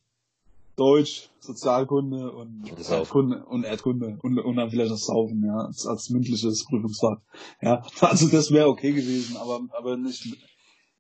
[0.77, 2.65] Deutsch, Sozialkunde und.
[2.91, 7.21] Erdkunde und Erdkunde und, und dann vielleicht das Saufen, ja, als, als mündliches Prüfungsfach.
[7.61, 10.27] Ja, also das wäre okay gewesen, aber aber nicht.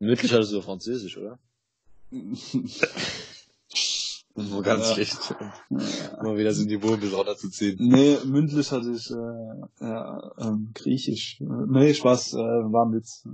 [0.03, 1.39] Mündlich hattest du Französisch, oder?
[4.35, 4.95] Nur ganz Ja.
[4.95, 5.35] schlecht.
[5.71, 7.77] Mal wieder so ein Niveau ein bisschen runterzuziehen.
[7.79, 11.37] nee, mündlich hatte ich äh, ja, ähm, Griechisch.
[11.41, 13.29] Nee, Spaß, äh, war ein Witz.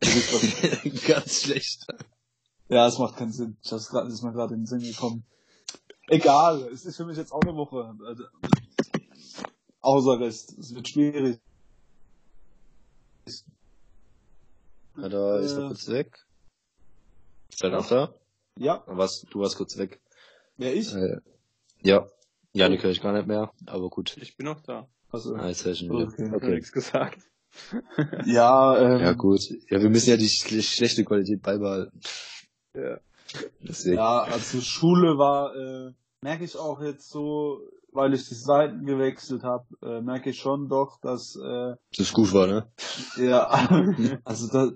[1.06, 1.86] ganz schlecht.
[2.70, 3.58] Ja, es macht keinen Sinn.
[3.62, 5.26] Ich hab's grad, ist mir gerade in den Sinn gekommen.
[6.08, 7.94] Egal, es ist für mich jetzt auch eine Woche.
[8.06, 8.24] Also,
[9.82, 10.56] außer Rest.
[10.58, 11.38] Es wird schwierig.
[14.96, 15.60] Ja, da ist Äh.
[15.60, 16.24] er kurz weg.
[17.50, 18.14] Ist er noch da?
[18.58, 19.22] Ja, Was?
[19.30, 20.00] Du warst kurz weg.
[20.56, 20.92] wer ich?
[20.94, 21.18] Äh,
[21.82, 22.06] ja.
[22.52, 24.16] Janik höre ich gar nicht mehr, aber gut.
[24.20, 24.88] Ich bin noch da.
[25.10, 26.04] Also, Ah, jetzt höre ich ihn wieder.
[26.08, 26.24] Okay.
[26.26, 27.18] Ich habe nichts gesagt.
[28.26, 29.40] ja, ähm, Ja, gut.
[29.70, 32.00] Ja, wir müssen ja die schle schlechte Qualität beibehalten.
[32.74, 32.98] Ja.
[33.60, 33.96] Deswegen.
[33.96, 37.60] ja, also Schule war, äh, merke ich auch jetzt so,
[37.94, 42.32] weil ich die Seiten gewechselt habe, äh, merke ich schon doch, dass äh, Das gut
[42.32, 42.66] war, ne?
[43.16, 43.48] ja,
[44.24, 44.72] also da,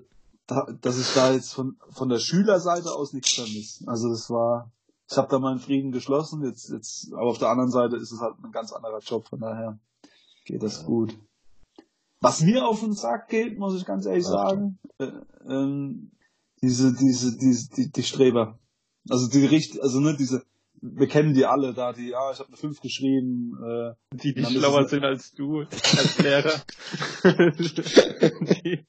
[0.47, 3.83] da, dass ich da jetzt von von der Schülerseite aus nichts vermisse.
[3.87, 4.71] Also das war,
[5.09, 6.43] ich habe da meinen Frieden geschlossen.
[6.43, 9.27] Jetzt jetzt, aber auf der anderen Seite ist es halt ein ganz anderer Job.
[9.27, 9.77] Von daher
[10.45, 11.15] geht das gut.
[12.21, 15.11] Was mir auf den Sack geht, muss ich ganz ehrlich sagen, äh,
[15.45, 16.11] ähm,
[16.61, 18.57] diese diese diese die, die Streber.
[19.09, 20.45] Also die richt, also ne diese
[20.81, 24.45] wir kennen die alle da, die, ja, ich habe eine 5 geschrieben, äh, Die, die
[24.45, 26.61] schlauer es- sind als du, als Lehrer.
[28.63, 28.85] die,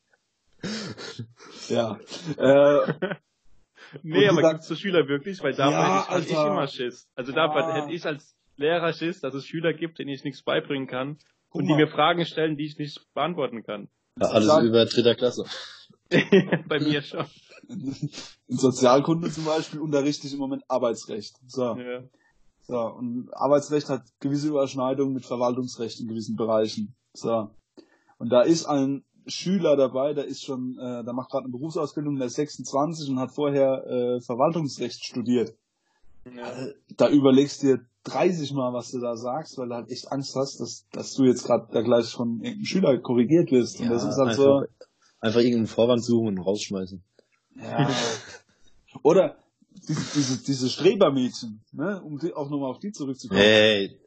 [1.69, 1.99] ja.
[2.37, 2.93] Äh,
[4.03, 5.43] nee, aber die gibt's so Schüler wirklich?
[5.43, 7.09] Weil davor Ja, hätte, ich, immer Schiss.
[7.15, 7.75] Also davor Ah.
[7.83, 11.17] hätte ich als Lehrer Schiss, dass es Schüler gibt, denen ich nichts beibringen kann
[11.49, 11.79] guck und die mal.
[11.79, 13.89] mir Fragen stellen, die ich nicht beantworten kann.
[14.21, 15.45] Ja, alles über dritter Klasse.
[16.69, 17.25] Bei mir schon.
[17.71, 21.37] In Sozialkunde zum Beispiel unterrichte ich im Moment Arbeitsrecht.
[21.47, 21.77] So.
[21.77, 22.03] Ja.
[22.63, 26.95] So, und Arbeitsrecht hat gewisse Überschneidungen mit Verwaltungsrecht in gewissen Bereichen.
[27.15, 27.51] So.
[28.19, 32.17] Und da ist ein Schüler dabei, der ist schon, äh, der macht gerade eine Berufsausbildung,
[32.17, 35.55] der ist 26 und hat vorher äh, Verwaltungsrecht studiert.
[36.25, 36.51] Ja.
[36.53, 40.11] Äh, Da überlegst du dir 30 Mal, was du da sagst, weil du halt echt
[40.11, 43.81] Angst hast, dass, dass du jetzt gerade da gleich von irgendeinem Schüler korrigiert wirst.
[43.81, 44.69] Und das ist halt so, einfach,
[45.21, 47.03] einfach irgendeinen Vorwand suchen und rausschmeißen.
[47.57, 47.91] Ja,
[49.03, 49.39] Oder
[49.89, 52.01] diese, diese, diese Strebermädchen, ne?
[52.03, 53.41] um die, auch nochmal auf die zurückzukommen.
[53.41, 54.01] Hey,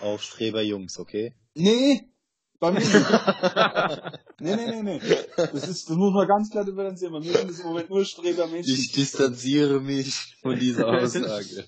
[0.00, 1.34] auf Streberjungs, okay?
[1.54, 2.10] Nee,
[2.58, 2.92] bei mir nicht.
[4.40, 5.00] nee, nee, nee, nee.
[5.36, 7.12] Das ist, das muss man ganz klar differenzieren.
[7.12, 8.74] Bei mir sind es im Moment nur Strebermädchen.
[8.74, 11.64] Ich distanziere mich von dieser Aussage.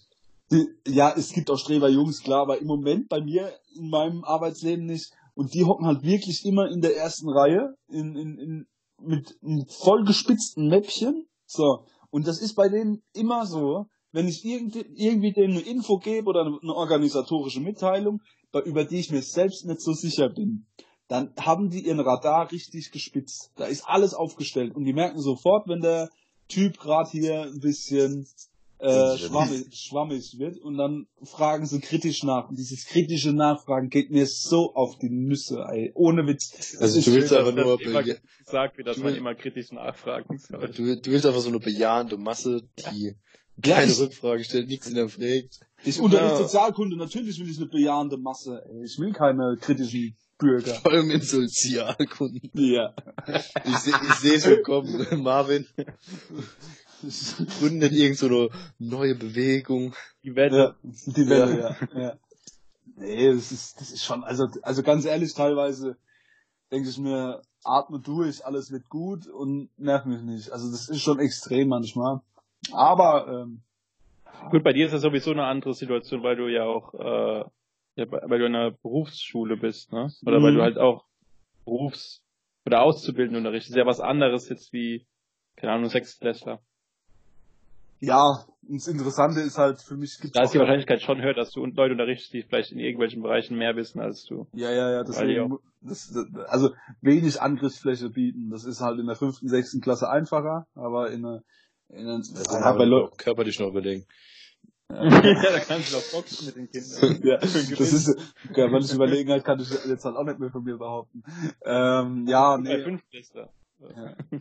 [0.51, 4.85] Die, ja, es gibt auch Streberjungs, klar, aber im Moment bei mir in meinem Arbeitsleben
[4.85, 5.13] nicht.
[5.35, 8.67] Und die hocken halt wirklich immer in der ersten Reihe, in, in, in,
[9.07, 11.27] mit, mit voll gespitzten Mäppchen.
[11.47, 11.87] So.
[12.11, 16.29] Und das ist bei denen immer so, wenn ich irgendwie, irgendwie denen eine Info gebe
[16.29, 18.21] oder eine organisatorische Mitteilung,
[18.65, 20.67] über die ich mir selbst nicht so sicher bin,
[21.09, 23.53] dann haben die ihren Radar richtig gespitzt.
[23.57, 26.11] Da ist alles aufgestellt und die merken sofort, wenn der
[26.49, 28.27] Typ gerade hier ein bisschen
[28.83, 32.49] äh, schwammig, schwammig wird und dann fragen sie kritisch nach.
[32.49, 35.93] Und dieses kritische Nachfragen geht mir so auf die Nüsse, ey.
[35.95, 36.77] Ohne Witz.
[36.81, 40.69] Also du willst einfach nur gesagt, wie dass man immer kritisch nachfragen soll.
[40.69, 43.15] du, du willst einfach so eine bejahende Masse, die
[43.65, 45.61] Ja, keine Rückfrage stellt, nichts hinterfragt.
[45.85, 46.43] Ich unterrichte Ja.
[46.43, 48.65] Sozialkunde, natürlich will ich eine bejahende Masse.
[48.69, 48.85] Ey.
[48.85, 50.75] Ich will keine kritischen Bürger.
[50.75, 52.51] Vor allem in Sozialkunden.
[52.55, 52.95] Ja.
[53.65, 55.07] Ich sehe ich seh schon kommen.
[55.23, 55.67] Marvin
[57.59, 59.95] gründet irgend so eine neue Bewegung.
[60.23, 60.77] Die Wette.
[60.83, 61.13] ja.
[61.13, 62.01] Die Welle, ja.
[62.01, 62.17] ja.
[62.97, 65.97] Nee, das ist, das ist schon, also, also ganz ehrlich, teilweise
[66.71, 70.51] denke ich mir, atme durch, alles wird gut und nerv mich nicht.
[70.51, 72.21] Also das ist schon extrem manchmal.
[72.73, 73.63] Aber ähm,
[74.51, 77.45] Gut, bei dir ist das sowieso eine andere Situation, weil du ja auch, äh,
[77.97, 80.11] ja, weil du in einer Berufsschule bist, ne?
[80.27, 80.43] Oder Mhm.
[80.45, 81.05] weil du halt auch
[81.65, 82.23] Berufs-
[82.67, 83.71] oder Auszubildende unterrichtest.
[83.71, 85.07] Das ist ja was anderes jetzt wie,
[85.57, 86.61] keine Ahnung, Sechstklässler.
[88.03, 91.35] Ja, und das Interessante ist halt, für mich gibt Da ist die Wahrscheinlichkeit schon höher,
[91.35, 94.47] dass du Leute unterrichtest, die vielleicht in irgendwelchen Bereichen mehr wissen als du.
[94.55, 98.51] Ja, ja, ja, deswegen, das, das, also wenig Angriffsfläche bieten.
[98.51, 101.43] Das ist halt in der fünften, sechsten Klasse einfacher, aber in der,
[101.91, 104.05] in der, Das ja, bei Leuten, körperlich noch überlegen.
[104.91, 107.21] ja, da kannst du doch boxen mit den Kindern.
[107.25, 110.51] ja, das ist, ja, wenn ich überlegen halt, kann ich jetzt halt auch nicht mehr
[110.51, 111.23] von mir behaupten.
[111.65, 113.53] Ähm, ja, Bei nee, Fünftklässler.
[113.81, 114.17] Ja.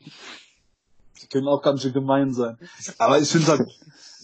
[1.22, 2.58] die können auch ganz schön gemein sein.
[2.98, 3.62] Aber ich finde halt,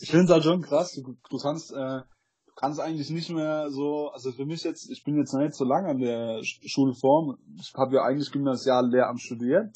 [0.01, 0.93] ich finde halt schon krass.
[0.93, 5.03] Du, du kannst, äh, du kannst eigentlich nicht mehr so, also für mich jetzt, ich
[5.03, 7.37] bin jetzt noch nicht so lange an der Sch- Schulform.
[7.59, 9.69] Ich habe ja eigentlich Gymnasial Lehramt studiert.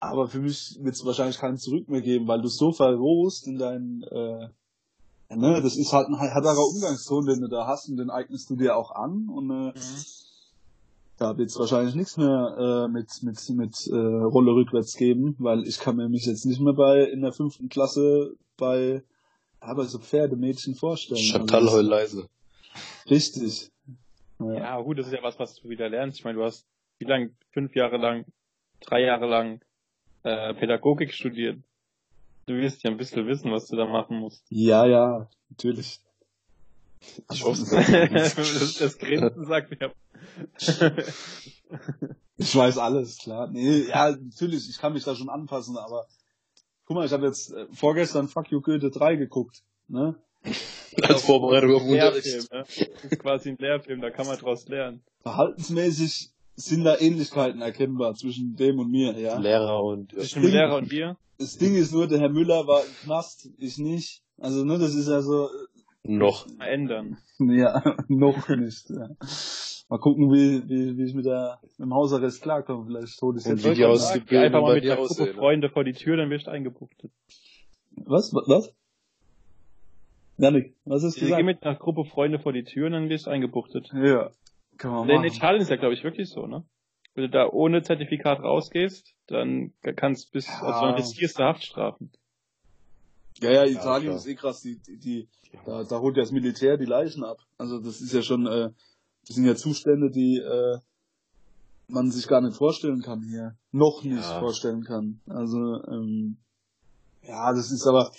[0.00, 3.56] Aber für mich wird es wahrscheinlich keinen Zurück mehr geben, weil du so verrohst in
[3.56, 4.48] deinen, äh,
[5.36, 8.56] ne, das ist halt ein härterer Umgangston, den du da hast und den eignest du
[8.56, 9.72] dir auch an und äh,
[11.22, 15.66] da wird es wahrscheinlich nichts mehr äh, mit mit mit äh, Rolle rückwärts geben, weil
[15.66, 19.02] ich kann mir mich jetzt nicht mehr bei in der fünften Klasse bei
[19.62, 21.20] ja, bei so Pferdemädchen vorstellen.
[21.20, 22.28] Chantal Also, heul leise.
[23.08, 23.70] Richtig.
[24.40, 24.54] Ja.
[24.54, 26.18] Ja, gut, das ist ja was, was du wieder lernst.
[26.18, 26.66] Ich meine, du hast
[26.98, 28.24] wie lang, fünf Jahre lang,
[28.80, 29.60] drei Jahre lang
[30.24, 31.58] äh, Pädagogik studiert.
[32.46, 34.44] Du wirst ja ein bisschen wissen, was du da machen musst.
[34.50, 36.00] ja, ja, natürlich.
[37.32, 37.64] Ich hoffe,
[38.12, 38.34] das,
[38.78, 39.92] das Grinsen sagt mir.
[42.36, 43.48] Ich weiß alles, klar.
[43.50, 46.06] Nee, ja, natürlich, ich kann mich da schon anpassen, aber
[46.86, 50.16] guck mal, ich habe jetzt äh, vorgestern Fuck You Goethe 3 geguckt, ne?
[51.02, 52.52] als Vorbereitung auf Lehrfilm, Unterricht.
[52.52, 52.64] ne?
[53.02, 55.02] Das ist quasi ein Lehrfilm, da kann man draus lernen.
[55.22, 59.38] Verhaltensmäßig sind da Ähnlichkeiten erkennbar zwischen dem und mir, ja.
[59.38, 60.18] Lehrer und ja.
[60.20, 61.16] Zwischen dem Lehrer und dir.
[61.38, 64.22] Das Ding ist nur, der Herr Müller war im Knast, ich nicht.
[64.38, 65.48] Also, ne, das ist ja so,
[66.04, 66.46] noch.
[66.58, 67.18] Mal ändern.
[67.38, 68.90] ja, noch nicht.
[68.90, 69.08] Ja.
[69.88, 72.86] Mal gucken, wie, wie, wie ich mit, der, mit dem Hausarrest klarkomme.
[72.86, 75.34] Vielleicht hole ich jetzt wie aus- Geh einfach mal mit einer Gruppe aussehen?
[75.34, 77.10] Freunde vor die Tür, dann wirst du eingebuchtet.
[77.96, 78.32] Was?
[78.32, 78.74] Was?
[80.38, 81.44] Janik, was hast du Geh gesagt?
[81.44, 83.90] mit einer Gruppe Freunde vor die Tür, dann wirst du eingebuchtet.
[83.92, 84.30] Ja,
[84.78, 85.26] kann man In machen.
[85.26, 86.64] Italien ist ja, glaube ich, wirklich so, ne?
[87.14, 90.62] Wenn du da ohne Zertifikat rausgehst, dann kannst bis, Ja.
[90.62, 92.10] also dann riskierst du Haftstrafen.
[93.40, 94.16] Ja, ja, Italien klar.
[94.16, 94.60] ist eh krass.
[94.62, 95.28] Die, die, die,
[95.64, 97.38] da, da holt ja das Militär die Leichen ab.
[97.58, 98.70] Also das ist ja schon, äh,
[99.26, 100.78] das sind ja Zustände, die äh,
[101.88, 103.56] man sich gar nicht vorstellen kann hier.
[103.70, 104.38] Noch nicht Ja.
[104.38, 105.20] vorstellen kann.
[105.26, 106.38] Also, ähm,
[107.22, 108.12] ja, das ist aber,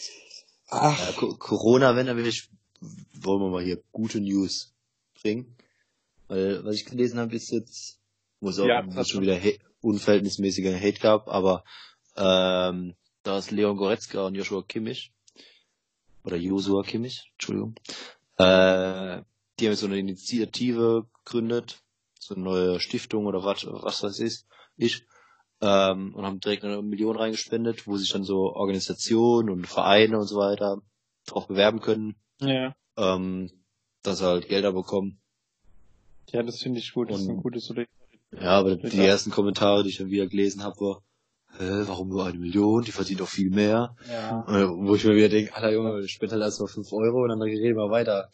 [0.68, 2.50] ach, Ja, Co- Corona, wenn, dann will ich,
[3.22, 4.74] wollen wir mal hier gute News
[5.22, 5.56] bringen.
[6.28, 8.00] Weil, was ich gelesen habe, ist jetzt,
[8.40, 9.22] wo es auch Ja, schon schon.
[9.22, 9.50] wieder ha
[9.82, 11.66] unverhältnismäßiger Hate gab, aber
[12.16, 15.12] ähm, da ist Leon Goretzka und Joshua Kimmich,
[16.24, 17.76] oder Joshua Kimmich, Entschuldigung,
[18.38, 19.22] äh,
[19.60, 21.82] die haben jetzt so eine Initiative gegründet,
[22.20, 25.06] so eine neue Stiftung oder was, was das ist, ich,
[25.62, 30.28] ähm, und haben direkt eine Million reingespendet, wo sich dann so Organisationen und Vereine und
[30.28, 30.82] so weiter
[31.26, 32.76] drauf bewerben können, Ja.
[32.98, 33.50] ähm,
[34.02, 35.20] dass sie halt Gelder bekommen.
[36.32, 37.10] Ja, das finde ich gut.
[37.12, 37.88] Das ist Und- ein gutes Solid.
[38.32, 41.04] Ja, aber die ersten Kommentare, die ich dann wieder gelesen habe, war,
[41.58, 42.84] hä, warum nur eine Million?
[42.84, 43.96] Die verdient doch viel mehr.
[44.10, 44.46] Ja.
[44.48, 47.42] Äh, Wo ich mir wieder denke, Alter Junge, spend halt erstmal 5 Euro und dann
[47.42, 48.30] reden wir weiter.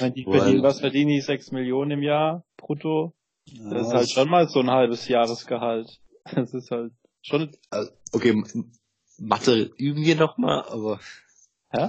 [0.00, 1.20] Wenn die Weil- verdienen, was verdienen die?
[1.20, 3.14] 6 Millionen im Jahr brutto?
[3.70, 6.00] Das ist halt schon mal so ein halbes Jahresgehalt.
[6.34, 8.42] Das ist halt schon, Also, okay,
[9.18, 10.98] Mathe üben wir nochmal, aber.
[11.70, 11.88] Hä?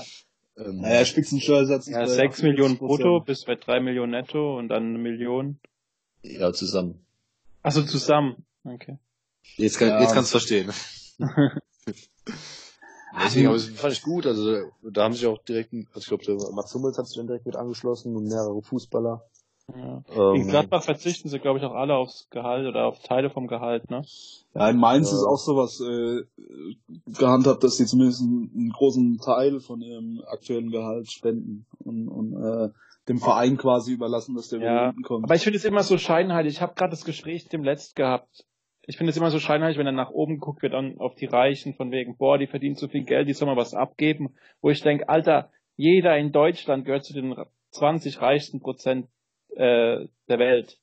[0.57, 2.77] Ähm, Naja, Spitzensteuersatz ist ja, bei 6 Millionen 58%.
[2.77, 5.59] brutto bis bei 3 Millionen netto und dann eine Million.
[6.21, 7.03] ja, zusammen.
[7.63, 8.45] Also zusammen.
[8.63, 8.97] Okay.
[9.55, 10.01] Jetzt, kann, Ja.
[10.01, 10.71] jetzt kannst du verstehen.
[13.23, 14.25] Deswegen, aber das fand ich gut.
[14.27, 17.27] Also da haben sich auch direkt, also ich glaube, der Mats Hummels hat sich dann
[17.27, 19.23] direkt mit angeschlossen und mehrere Fußballer.
[19.75, 20.03] Ja.
[20.09, 23.47] Ähm, In Gladbach verzichten sie, glaube ich, auch alle aufs Gehalt oder auf Teile vom
[23.47, 24.03] Gehalt, ne?
[24.53, 25.17] Ja, in Mainz Ja.
[25.17, 26.23] ist auch sowas äh,
[27.17, 32.33] gehandhabt, dass sie zumindest einen, einen großen Teil von ihrem aktuellen Gehalt spenden und, und
[32.33, 32.69] äh,
[33.07, 35.23] dem Verein quasi überlassen, dass der Ja, wieder unten kommt.
[35.25, 36.53] Aber ich finde es immer so scheinheilig.
[36.55, 38.45] Ich habe gerade das Gespräch dem Letzt gehabt.
[38.89, 41.25] Ich finde es immer so scheinheilig, wenn dann nach oben geguckt wird an, auf die
[41.25, 44.35] Reichen, von wegen, boah, die verdienen zu viel Geld, die soll mal was abgeben.
[44.61, 47.35] Wo ich denke, Alter, jeder in Deutschland gehört zu den
[47.71, 49.07] 20 reichsten Prozent
[49.55, 50.79] äh, der Welt.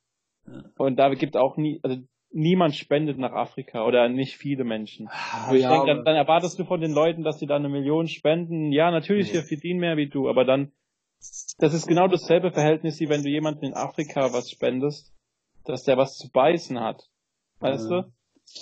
[0.77, 1.97] Und da gibt auch nie, also
[2.31, 5.09] niemand spendet nach Afrika oder nicht viele Menschen.
[5.11, 7.57] Ah, Wo ich ja, denke, dann, dann erwartest du von den Leuten, dass die da
[7.57, 8.71] eine Million spenden.
[8.73, 9.35] Ja, natürlich, Nee.
[9.35, 10.73] wir verdienen mehr wie du, aber dann,
[11.59, 15.15] das ist genau dasselbe Verhältnis, wie wenn du jemanden in Afrika was spendest,
[15.65, 17.09] dass der was zu beißen hat.
[17.61, 18.03] Weißt Ja.
[18.03, 18.13] du?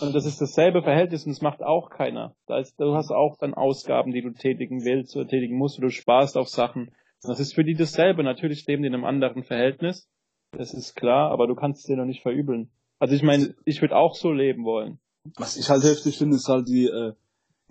[0.07, 2.35] Und das ist dasselbe Verhältnis und das macht auch keiner.
[2.47, 5.89] Da ist, du hast auch dann Ausgaben, die du tätigen willst oder tätigen musst, oder
[5.89, 6.89] du sparst auf Sachen.
[6.89, 8.23] Und das ist für die dasselbe.
[8.23, 10.09] Natürlich leben die in einem anderen Verhältnis.
[10.57, 12.71] Das ist klar, aber du kannst es dir noch nicht verübeln.
[13.01, 14.99] Also ich meine, ich würde auch so leben wollen.
[15.37, 17.13] Was ich halt heftig finde, ist halt die äh,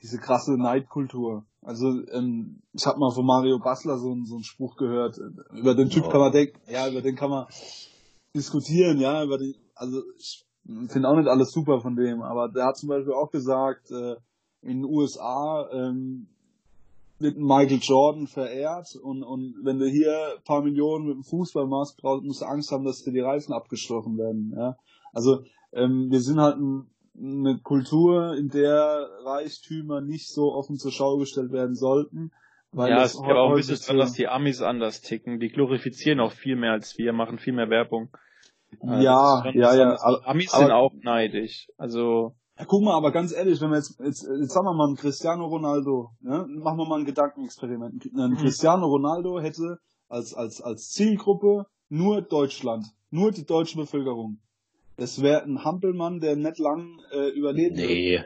[0.01, 1.45] diese krasse Neidkultur.
[1.61, 5.17] Also ähm, ich habe mal von Mario Basler so, einen- so einen Spruch gehört.
[5.53, 6.09] Über den Typ Ja.
[6.11, 7.45] kann man denken, ja, über den kann man
[8.35, 10.43] diskutieren, ja, über den, also ich
[10.89, 14.15] finde auch nicht alles super von dem, aber der hat zum Beispiel auch gesagt, äh,
[14.61, 16.27] in den USA ähm,
[17.19, 21.67] wird Michael Jordan verehrt und, und wenn du hier ein paar Millionen mit dem Fußball
[21.67, 24.53] machst, brauchst, musst du Angst haben, dass dir die Reifen abgestochen werden.
[24.55, 24.77] Ja?
[25.13, 30.91] Also ähm, wir sind halt ein, eine Kultur, in der Reichtümer nicht so offen zur
[30.91, 32.31] Schau gestellt werden sollten.
[32.71, 35.39] Weil ja, es ist aber auch ein bisschen so- dran, dass die Amis anders ticken.
[35.39, 38.09] Die glorifizieren auch viel mehr als wir, machen viel mehr Werbung.
[38.79, 41.67] Also Ja, schon ja, ja, Amis aber- sind auch neidisch.
[41.77, 44.87] Also, Ja, guck mal, aber ganz ehrlich, wenn wir jetzt, jetzt, jetzt sagen wir mal
[44.87, 46.45] einen Cristiano Ronaldo, ne?
[46.47, 48.05] machen wir mal ein Gedankenexperiment.
[48.15, 48.37] Ein Mhm.
[48.37, 54.39] Cristiano Ronaldo hätte als, als, als Zielgruppe nur Deutschland, nur die deutsche Bevölkerung.
[54.97, 57.75] Das wäre ein Hampelmann, der nicht lang äh, überlebt.
[57.77, 58.23] Nee.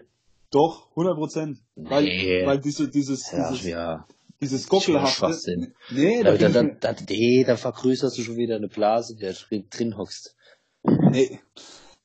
[0.51, 1.58] Doch, 100 Prozent.
[1.75, 2.45] Weil, Nee.
[2.45, 4.05] weil diese, dieses, Ja, dieses, ja.
[4.41, 4.67] dieses.
[4.67, 5.73] Gockelhafte.
[5.91, 9.34] Nee, Da, da, da, da, nee, da vergrößerst du schon wieder eine Blase, der
[9.69, 10.35] drin hockst.
[11.12, 11.39] Nee,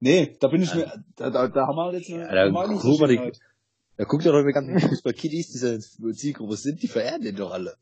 [0.00, 3.00] nee, da bin ich mir, da, da, da haben wir jetzt eine, Ja, da, guck
[3.00, 3.32] mal, die,
[3.96, 5.80] da guck doch die ganzen Fußball-Kiddies, diese
[6.14, 7.76] Zielgruppe sind, die verehren den doch alle.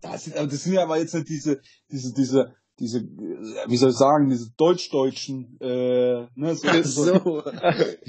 [0.00, 3.02] Das sind, aber das sind ja aber jetzt nicht diese, diese, diese, diese,
[3.66, 7.42] wie soll ich sagen, diese Deutsch-Deutschen, äh, ne, so, so.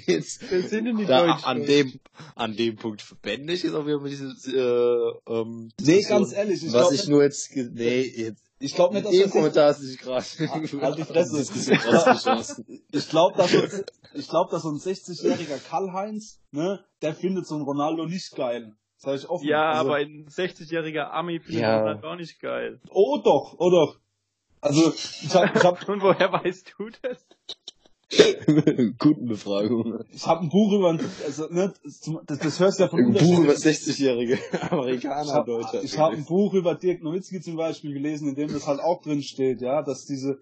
[0.05, 1.45] Jetzt, wer sind denn die da, Deutschen?
[1.45, 1.99] an dem,
[2.35, 6.63] an dem Punkt verbände ich jetzt auf jeden Fall diese, äh, ähm, Nee, ganz ehrlich,
[6.63, 9.81] ich Was glaube ich nur jetzt, nee, jetzt, ich glaub nicht, dass dem Kommentar hast
[9.81, 10.23] du dich gerade,
[10.81, 11.37] Halt die Fresse.
[11.37, 12.81] Rausgeschossen.
[12.91, 17.55] ich glaube, dass uns, ich glaube, dass so ein 60-jähriger Karl-Heinz, ne, der findet so
[17.55, 18.73] ein Ronaldo nicht geil.
[18.97, 19.47] Sag ich offen.
[19.47, 21.93] Ja, Also, aber ein 60-jähriger Ami findet Ja.
[21.93, 22.81] das auch nicht geil.
[22.89, 23.97] Oh doch, oh doch.
[24.61, 27.25] Also, ich hab, ich hab, Und woher weißt du das?
[28.97, 29.99] Kundenbefragung.
[30.11, 31.73] ich hab ein Buch über, also, ne,
[32.25, 35.83] das, das hörst du ja von Ein Buch über unterschiedlichen- 60-jährige Ich Amerikaner, habe Deutscher.
[35.83, 39.01] ich hab ein Buch über Dirk Nowitzki zum Beispiel gelesen, in dem das halt auch
[39.01, 40.39] drin steht, ja, dass diese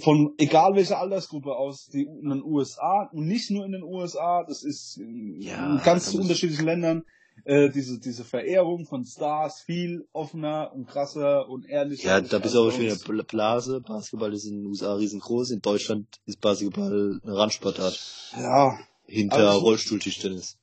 [0.00, 4.42] von egal welcher Altersgruppe aus, die in den USA und nicht nur in den USA,
[4.46, 7.04] das ist in Ja, ganz unterschiedlichen Ländern,
[7.44, 12.08] äh, diese diese Verehrung von Stars viel offener und krasser und ehrlicher.
[12.08, 13.80] Ja, da bist du auch bei schon in der Bla- Blase.
[13.80, 15.50] Basketball ist in den USA riesengroß.
[15.50, 18.32] In Deutschland ist Basketball eine Randsportart.
[18.36, 20.56] Ja, Hinter Aber so- Rollstuhltischtennis.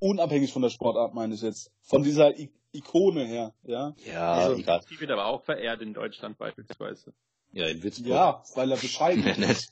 [0.00, 3.94] unabhängig von der Sportart meine ich jetzt, von dieser I Ikone her, ja.
[4.04, 4.80] Ja, Also- egal.
[4.90, 7.12] Die wird aber auch verehrt in Deutschland beispielsweise.
[7.52, 8.08] Ja, in Würzburg.
[8.08, 9.68] Ja, weil er bescheiden ist, nett.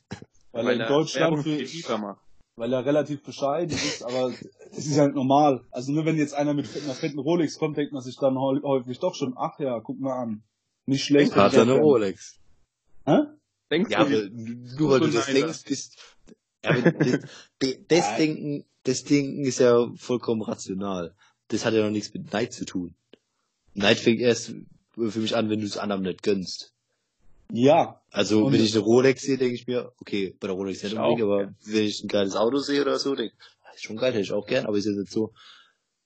[0.53, 2.21] weil, er in Deutschland für macht.
[2.57, 4.33] Weil er relativ bescheiden ist, aber
[4.71, 5.65] es ist halt normal.
[5.71, 8.63] Also nur wenn jetzt einer mit einer fetten Rolex kommt, denkt man sich dann häu-
[8.63, 10.43] häufig doch schon, ach ja, guck mal an.
[10.87, 11.35] Nicht schlecht.
[11.35, 12.41] Hat er eine Rolex.
[13.07, 13.19] Hä?
[13.71, 15.99] Denkst Ja, du, aber nur weil du das denkst, bist.
[16.65, 17.19] Ja, das,
[17.89, 18.17] das.
[18.17, 21.15] Denken, das Denken ist ja vollkommen rational.
[21.49, 22.95] Das hat ja noch nichts mit Neid zu tun.
[23.75, 24.55] Neid fängt erst
[24.95, 26.72] für mich an, wenn du es anderen nicht gönnst.
[27.55, 30.83] Ja, Also, Und- wenn ich eine Rolex sehe, denke ich mir, okay, bei der Rolex
[30.83, 31.51] nicht Ich unbedingt, auch, aber ja.
[31.67, 33.35] wenn ich ein geiles Auto sehe oder so, denke
[33.75, 35.33] ist schon geil, hätte ich auch gern, aber ist jetzt nicht so,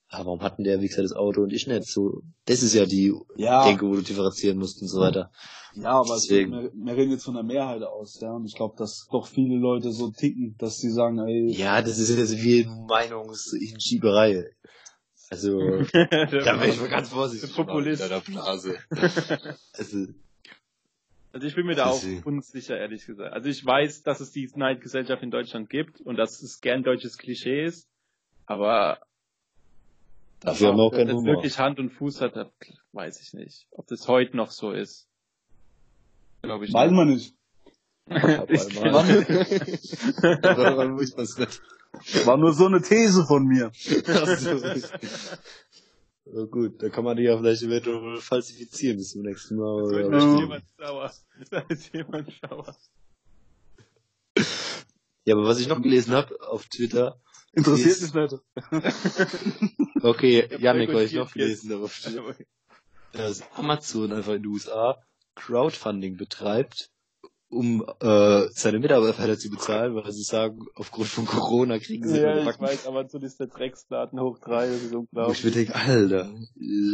[0.09, 1.85] ah, warum hatten der Wichser das Auto und ich nicht?
[1.89, 3.65] So, das ist ja die Ja.
[3.65, 5.31] Denke, wo du differenzieren musst und so weiter.
[5.75, 6.53] Ja, aber es- Deswegen.
[6.53, 8.33] wir, wir reden jetzt von der Mehrheit aus, ja.
[8.33, 11.99] Und ich glaube, dass doch viele Leute so ticken, dass sie sagen, ey, Ja, das
[11.99, 14.45] ist jetzt wie Meinungsschieberei.
[15.29, 15.59] Also,
[15.93, 17.53] da wäre ich mal ganz vorsichtig.
[17.55, 18.01] Populist.
[18.03, 18.77] In deiner Blase.
[19.73, 20.07] Also,
[21.37, 23.34] Also ich bin mir da auch unsicher, ehrlich gesagt.
[23.34, 27.18] Also ich weiß, dass es die Neidgesellschaft in Deutschland gibt und dass es gern deutsches
[27.18, 27.91] Klischee ist,
[28.47, 29.01] aber
[30.41, 31.34] dafür haben wir auch ob keinen das Humor.
[31.34, 32.49] wirklich Hand und Fuß hat, das
[32.93, 33.66] weiß ich nicht.
[33.70, 35.11] Ob das heute noch so ist.
[36.41, 37.34] Glaube ich weiß man nicht.
[38.09, 38.82] Ich nicht?
[42.26, 43.72] War nur so eine These von mir.
[46.27, 49.83] Ja, gut, da kann man die ja vielleicht eventuell falsifizieren bis zum nächsten Mal.
[49.91, 50.39] Da Oder ist Ja.
[50.41, 51.12] jemand sauer.
[51.51, 52.77] Da ist jemand sauer.
[55.24, 57.20] Ja, aber was ich noch gelesen habe auf Twitter,
[57.53, 58.43] Interessiert Ist- mich nicht.
[60.05, 62.35] okay, Ja, Janik, was ich noch gelesen habe auf Twitter,
[63.12, 65.03] dass Amazon einfach in den USA
[65.37, 66.91] Crowdfunding betreibt,
[67.49, 72.39] um äh, seine Mitarbeiter zu bezahlen, weil sie sagen, aufgrund von Corona kriegen sie Ja,
[72.39, 75.39] ich weiß, aber so ist der Drecksladen hoch drei, das ist Wo unglaublich.
[75.39, 76.35] ich mir denke, Alter,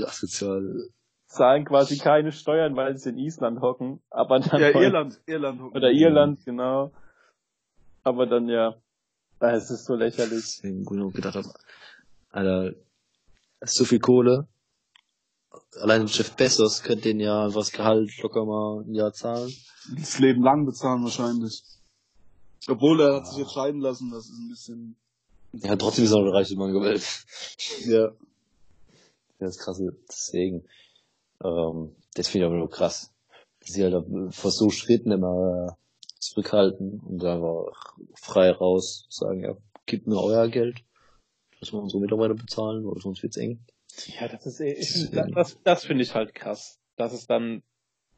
[0.07, 0.89] asozial.
[1.27, 5.75] Zahlen quasi keine Steuern, weil sie in Island hocken, aber dann Ja, Irland, Irland.
[5.75, 6.93] Oder Irland, genau.
[8.03, 8.75] Aber dann ja,
[9.41, 10.61] ah, es ist so lächerlich.
[10.63, 11.49] Deswegen, wo ich gedacht habe,
[12.31, 12.75] Alter,
[13.61, 14.47] das ist so viel Kohle.
[15.81, 19.51] Allein Jeff Bezos könnte den ja das Gehalt locker mal ein Jahr zahlen.
[19.97, 21.62] Das Leben lang bezahlen wahrscheinlich.
[22.68, 24.97] Obwohl er hat sich jetzt scheiden lassen, das ist ein bisschen.
[25.53, 27.05] Ja, trotzdem ist er noch der reichste Mann gewählt.
[27.85, 28.12] Ja.
[29.39, 29.83] Das ist krass.
[30.09, 30.64] Deswegen,
[31.45, 33.12] ähm, das finde ich aber nur krass.
[33.61, 35.76] Dass sie halt vor so Schritten immer
[36.18, 39.57] zurückhalten und einfach frei raus sagen, ja,
[39.87, 40.85] gebt mir euer Geld.
[41.61, 43.64] Lassen wir unsere Mitarbeiter bezahlen, weil sonst wird's eng.
[44.07, 45.33] Ja, das ist, ich, Deswegen.
[45.33, 46.78] das, das finde ich halt krass.
[46.97, 47.62] Dass es dann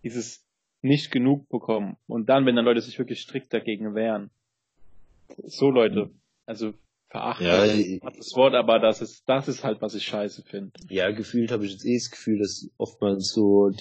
[0.03, 0.44] dieses
[0.85, 1.97] nicht genug bekommen.
[2.07, 4.31] Und dann, wenn dann Leute sich wirklich strikt dagegen wehren.
[5.43, 6.11] So Leute,
[6.47, 6.75] also
[7.09, 10.73] verachten Ja, das Wort, aber das ist, das ist halt, was ich scheiße finde.
[10.91, 13.73] Ja, gefühlt habe ich jetzt eh das Gefühl, dass oftmals so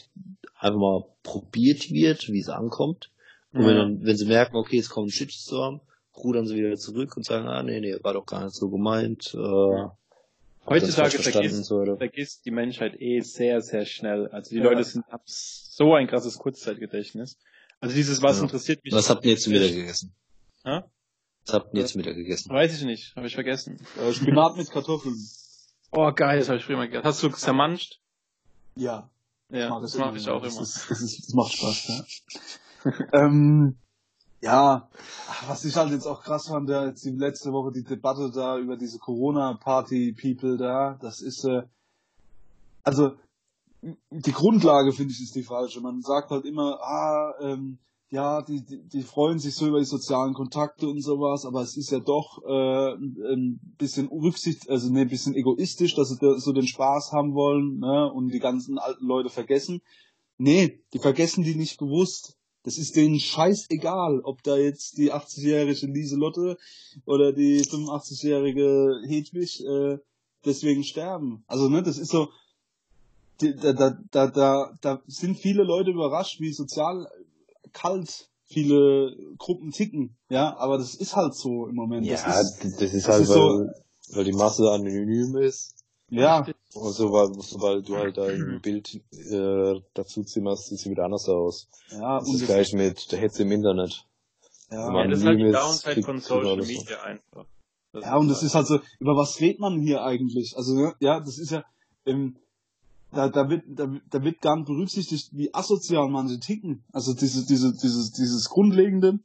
[0.58, 3.12] einfach mal probiert wird, wie es ankommt.
[3.52, 5.82] Und wenn, dann, wenn sie merken, okay, es kommt ein Shitstorm,
[6.16, 9.36] rudern sie wieder zurück und sagen, ah, nee, nee, war doch gar nicht so gemeint.
[9.36, 9.88] Äh,
[10.66, 14.28] Heutzutage vergisst, so vergisst die Menschheit eh sehr, sehr schnell.
[14.30, 14.64] Also die Ja.
[14.64, 17.38] Leute sind haben so ein krasses Kurzzeitgedächtnis.
[17.80, 18.44] Also dieses, was Ja.
[18.44, 18.94] interessiert mich.
[18.94, 20.14] Was habt ihr jetzt zum Mittag gegessen?
[20.64, 20.82] Hä?
[21.46, 22.50] Was habt ihr jetzt zum Mittag gegessen?
[22.50, 23.86] Weiß ich nicht, habe ich vergessen.
[24.00, 25.16] Äh, Spinat mit Kartoffeln.
[25.92, 27.04] Oh geil, das habe ich früher mal gegessen.
[27.06, 28.00] Hast du zermanscht?
[28.76, 29.10] Ja.
[29.50, 30.64] Ja, Mach das mache ich auch das immer.
[30.64, 32.06] Ist, das, ist, das macht Spaß,
[32.86, 32.92] ja.
[33.14, 33.78] ähm,
[34.44, 34.90] ja,
[35.48, 38.58] was ich halt jetzt auch krass fand, ja, jetzt die letzte Woche die Debatte da
[38.58, 41.64] über diese Corona-Party-People da, das ist, äh,
[42.84, 43.14] also
[43.82, 45.80] die Grundlage, finde ich, ist die falsche.
[45.80, 47.80] Man sagt halt immer, ah, ähm,
[48.10, 51.78] ja, die, die, die freuen sich so über die sozialen Kontakte und sowas, aber es
[51.78, 56.38] ist ja doch äh, ein bisschen Rücksicht, also ne, ein bisschen egoistisch, dass sie da
[56.38, 59.82] so den Spaß haben wollen ne, und die ganzen alten Leute vergessen.
[60.38, 62.38] Nee, die vergessen die nicht bewusst.
[62.64, 66.58] Das ist denen scheißegal, ob da jetzt die 80-jährige Lieselotte
[67.06, 69.98] oder die 85-jährige Hedwig äh,
[70.46, 71.44] deswegen sterben.
[71.48, 72.30] Also ne, das ist so,
[73.42, 77.08] die, da, da, da, da, da sind viele Leute überrascht, wie sozial
[77.74, 80.16] kalt viele Gruppen ticken.
[80.30, 82.06] Ja, aber das ist halt so im Moment.
[82.06, 85.83] Ja, das das ist, ist, das halt, ist weil, so- weil die Masse anonym ist.
[86.10, 91.28] Ja, Und sobald, sobald du halt ein Bild äh, dazu zimmerst, sieht sie wieder anders
[91.28, 91.68] aus.
[91.90, 94.06] ja, Das ist gleich mit der Hetze im Internet.
[94.70, 96.58] ja, Ja, das ist halt die Downside von Social.
[96.58, 97.46] Media einfach.
[97.94, 100.56] Das Ja, und das ist halt so, über was redet man hier eigentlich?
[100.58, 101.64] Also, ne, ja, das ist ja,
[102.06, 102.38] ähm,
[103.12, 106.84] da, da wird, da, da wird gar nicht berücksichtigt, wie asozial manche ticken.
[106.92, 109.20] Also diese, diese, dieses, dieses grundlegende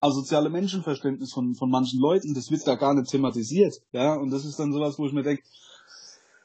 [0.00, 3.74] asoziale Menschenverständnis von, von manchen Leuten, das wird da gar nicht thematisiert.
[3.92, 5.42] Ja, und das ist dann sowas, wo ich mir denke,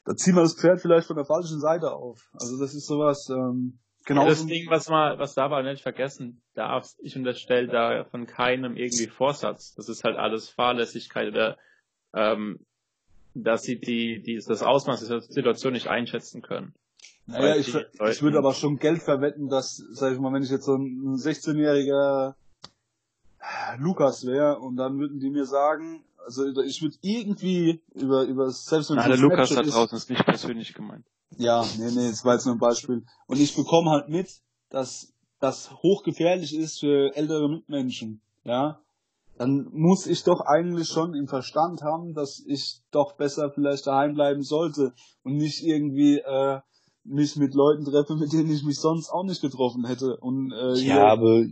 [0.08, 2.30] da ziehen wir das Pferd vielleicht von der falschen Seite auf.
[2.32, 4.22] Also das ist sowas, ähm, genau.
[4.22, 8.76] Ja, das Ding, was man, was dabei nicht vergessen darf, ich unterstelle da von keinem
[8.76, 9.74] irgendwie Vorsatz.
[9.74, 11.58] Das ist halt alles Fahrlässigkeit oder
[12.14, 12.58] ähm,
[13.34, 16.74] dass sie die, die das Ausmaß der Situation nicht einschätzen können.
[17.26, 20.64] Naja, ich, ich würde aber schon Geld verwetten, dass, sag ich mal, wenn ich jetzt
[20.64, 22.34] so ein 16-jähriger
[23.76, 28.90] Lukas wäre und dann würden die mir sagen, also ich würde irgendwie über, über selbst
[28.90, 31.06] wenn Na, es der Lukas da draußen ist nicht persönlich gemeint.
[31.36, 33.04] Ja, nee, nee, das war jetzt nur ein Beispiel.
[33.26, 34.28] Und ich bekomme halt mit,
[34.70, 38.80] dass das hochgefährlich ist für ältere Mitmenschen, ja.
[39.36, 44.14] dann muss ich doch eigentlich schon im Verstand haben, dass ich doch besser vielleicht daheim
[44.14, 46.60] bleiben sollte und nicht irgendwie äh,
[47.04, 50.16] mich mit Leuten treffe, mit denen ich mich sonst auch nicht getroffen hätte.
[50.16, 51.44] Und äh, Ja, aber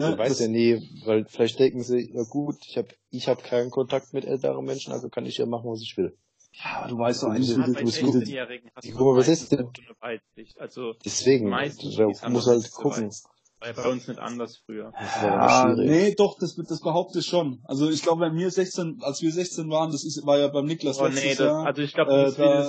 [0.00, 3.42] Ne, man weiß ja nie, weil vielleicht denken sie, ja gut, ich habe ich hab
[3.44, 6.16] keinen Kontakt mit älteren Menschen, also kann ich ja machen, was ich will.
[6.52, 8.92] ja, aber du weißt doch Du eigentlich, musst- du, bei du, du, 16-Jährigen hast du
[8.92, 9.68] Guck mal, was ist denn?
[10.58, 13.10] Also, Deswegen, Meistens da ist es muss anders halt gucken.
[13.60, 14.92] war ja bei uns nicht anders früher.
[15.22, 15.88] Ja, schwierig.
[15.90, 17.60] nee, doch, das, das behaupte ich schon.
[17.64, 20.66] Also ich glaube, wenn wir 16, als wir 16 waren, das ist, war ja beim
[20.66, 21.66] Niklas Oh nee, letztes das, Jahr.
[21.66, 22.62] also ich glaube, äh, das, ist wie da-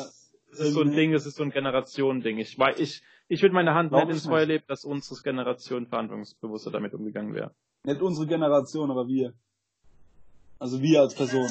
[0.51, 2.37] das, ist so ein Ding, das ist so ein Generationending.
[2.37, 4.47] Ich weiß, ich, ich würde meine Hand nicht ich ins Feuer nicht.
[4.49, 7.53] leben, dass unsere Generation verantwortungsbewusster damit umgegangen wäre.
[7.83, 9.33] Nicht unsere Generation, aber wir.
[10.57, 11.49] Also wir als Person.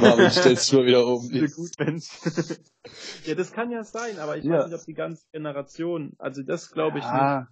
[0.00, 1.28] Marvin stellst du mal wieder um.
[1.28, 2.62] gut, wenn's.
[3.26, 4.58] ja, das kann ja sein, aber ich Ja.
[4.58, 7.12] weiß nicht, ob die ganze Generation, also das glaube ich nicht.
[7.12, 7.48] Ja.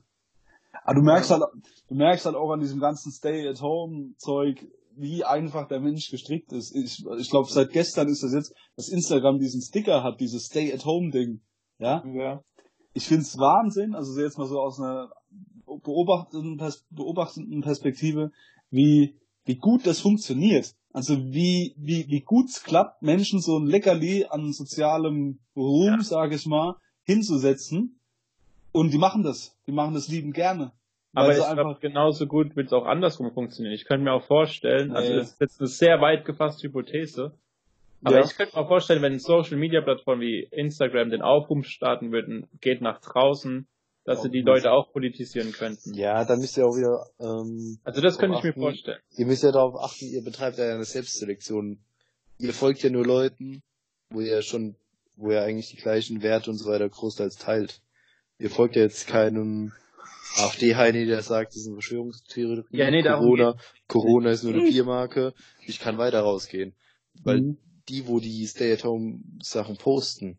[0.84, 1.42] Aber du merkst halt,
[1.88, 4.64] du merkst halt auch an diesem ganzen Stay-at-Home-Zeug,
[4.96, 6.74] wie einfach der Mensch gestrickt ist.
[6.74, 11.40] Ich, ich glaube, seit gestern ist das jetzt, dass Instagram diesen Sticker hat, dieses Stay-at-Home-Ding.
[11.78, 12.02] Ja?
[12.06, 12.42] Ja.
[12.95, 15.11] Ich finde es Wahnsinn, also jetzt mal so aus einer
[15.66, 18.30] beobachtenden, Pers beobachtenden Perspektive,
[18.70, 19.14] wie,
[19.45, 20.74] wie gut das funktioniert.
[20.93, 26.03] Also wie, wie, wie gut es klappt, Menschen so ein Leckerli an sozialem Ruhm, Ja.
[26.03, 27.99] sage ich mal, hinzusetzen.
[28.72, 29.57] Und die machen das.
[29.66, 30.72] Die machen das liebend gerne.
[31.14, 33.74] Aber ich glaube, genauso gut wird es auch andersrum funktionieren.
[33.74, 35.16] Ich könnte mir auch vorstellen, also Nee.
[35.18, 37.34] das ist jetzt eine sehr weit gefasste Hypothese,
[38.05, 38.24] aber Ja.
[38.24, 42.80] ich könnte mir vorstellen, wenn Social Media Plattformen wie Instagram den Aufruf starten würden, geht
[42.80, 43.66] nach draußen,
[44.05, 45.94] dass sie die Leute auch politisieren könnten.
[45.94, 48.98] Ja, dann müsst ihr auch wieder, ähm, Also das könnte ich mir vorstellen.
[49.16, 51.78] ihr müsst ja darauf achten, ihr betreibt ja eine Selbstselektion.
[52.38, 53.62] Ihr folgt ja nur Leuten,
[54.11, 54.74] wo ihr schon,
[55.16, 57.80] wo ihr eigentlich die gleichen Werte und so weiter großteils teilt.
[58.38, 59.72] Ihr folgt ja jetzt keinem
[60.36, 62.64] AfD-Heini, der sagt, das ist eine Verschwörungstheorie.
[62.70, 65.34] Ja, nee, darum Corona, Corona ist nur eine Biermarke.
[65.66, 66.74] Ich kann weiter rausgehen.
[67.22, 67.59] Weil Mhm.
[67.93, 70.38] Die, wo die Stay-at-Home-Sachen posten,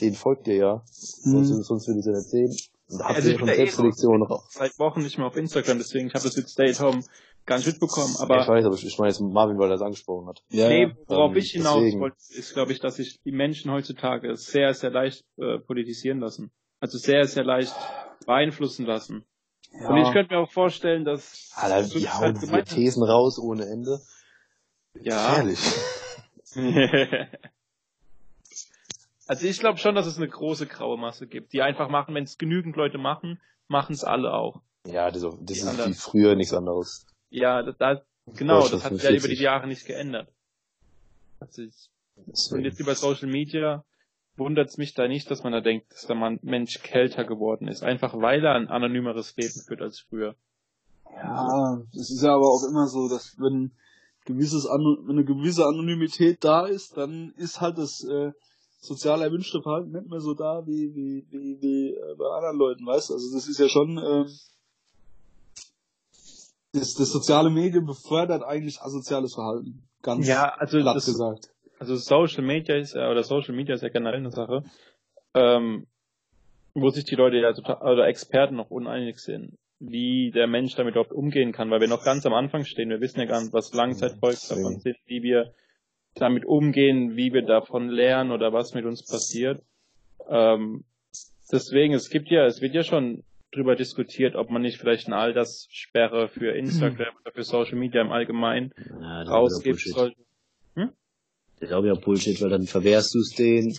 [0.00, 0.82] denen folgt ihr ja.
[0.90, 1.62] Sonst, Mhm.
[1.62, 2.56] sonst würde ich ja nicht sehen.
[2.88, 4.46] Und da habt Also ihr ich schon eh Selbstselektion raus.
[4.50, 7.02] Seit Wochen nicht mehr auf Instagram, deswegen ich habe das jetzt Stay at Home
[7.44, 8.12] gar nicht mitbekommen.
[8.14, 10.42] ich Aber weiß, aber ich, ich meine jetzt Marvin, weil er es angesprochen hat.
[10.50, 10.96] Ja, nee, ja.
[11.08, 12.00] worauf ähm, ich hinaus deswegen.
[12.00, 16.50] wollte, ist, glaube ich, dass sich die Menschen heutzutage sehr, sehr leicht äh, politisieren lassen.
[16.80, 17.74] Also sehr, sehr leicht
[18.26, 19.24] beeinflussen lassen.
[19.72, 19.88] Ja.
[19.90, 22.74] Und ich könnte mir auch vorstellen, dass Alter, die das hauen halt ist.
[22.74, 23.98] Thesen raus ohne Ende.
[25.00, 25.36] Ja.
[25.36, 25.58] Ehrlich.
[29.26, 32.24] also ich glaube schon, dass es eine große graue Masse gibt, die einfach machen, wenn
[32.24, 34.62] es genügend Leute machen, machen es alle auch.
[34.86, 35.90] Ja, das, ist auch- das ist anderen.
[35.92, 37.06] wie früher nichts anderes.
[37.30, 38.00] Ja, das, das,
[38.36, 39.38] genau, das hat sich ja über 45.
[39.38, 40.28] die Jahre nicht geändert.
[41.40, 41.90] Also ich,
[42.52, 43.84] und jetzt über Social Media
[44.36, 47.68] wundert es mich da nicht, dass man da denkt, dass der Mann Mensch kälter geworden
[47.68, 47.82] ist.
[47.82, 50.34] Einfach weil er ein anonymeres Leben führt als früher.
[51.14, 53.72] Ja, es ist ja aber auch immer so, dass wenn
[54.26, 58.32] gewisses wenn eine gewisse Anonymität da ist, dann ist halt das äh,
[58.78, 62.86] sozial erwünschte Verhalten nicht mehr so da wie wie wie, wie äh, bei anderen Leuten,
[62.86, 63.10] weißt?
[63.10, 63.14] du?
[63.14, 64.28] Also das ist ja schon ähm,
[66.72, 71.48] das, das soziale Medium befördert eigentlich asoziales Verhalten, ganz Ja, also platt das, gesagt.
[71.78, 74.62] also Social Media ist ja, oder Social Media ist ja generell eine Sache,
[75.34, 75.86] ähm,
[76.74, 80.94] wo sich die Leute ja total, oder Experten noch uneinig sind, wie der Mensch damit
[80.94, 82.88] überhaupt umgehen kann, weil wir noch ganz am Anfang stehen.
[82.88, 85.52] Wir wissen ja gar nicht, was Langzeitfolgen davon sind, wie wir
[86.14, 89.62] damit umgehen, wie wir davon lernen oder was mit uns passiert.
[90.28, 90.84] Ähm,
[91.52, 93.22] deswegen, es gibt ja, es wird ja schon
[93.52, 98.12] drüber diskutiert, ob man nicht vielleicht eine Alterssperre für Instagram oder für Social Media im
[98.12, 100.16] Allgemeinen Ja, rausgeben sollte.
[100.16, 100.26] Bullshit.
[101.58, 103.78] Das ist auch wieder Bullshit, weil dann verwehrst du es denen.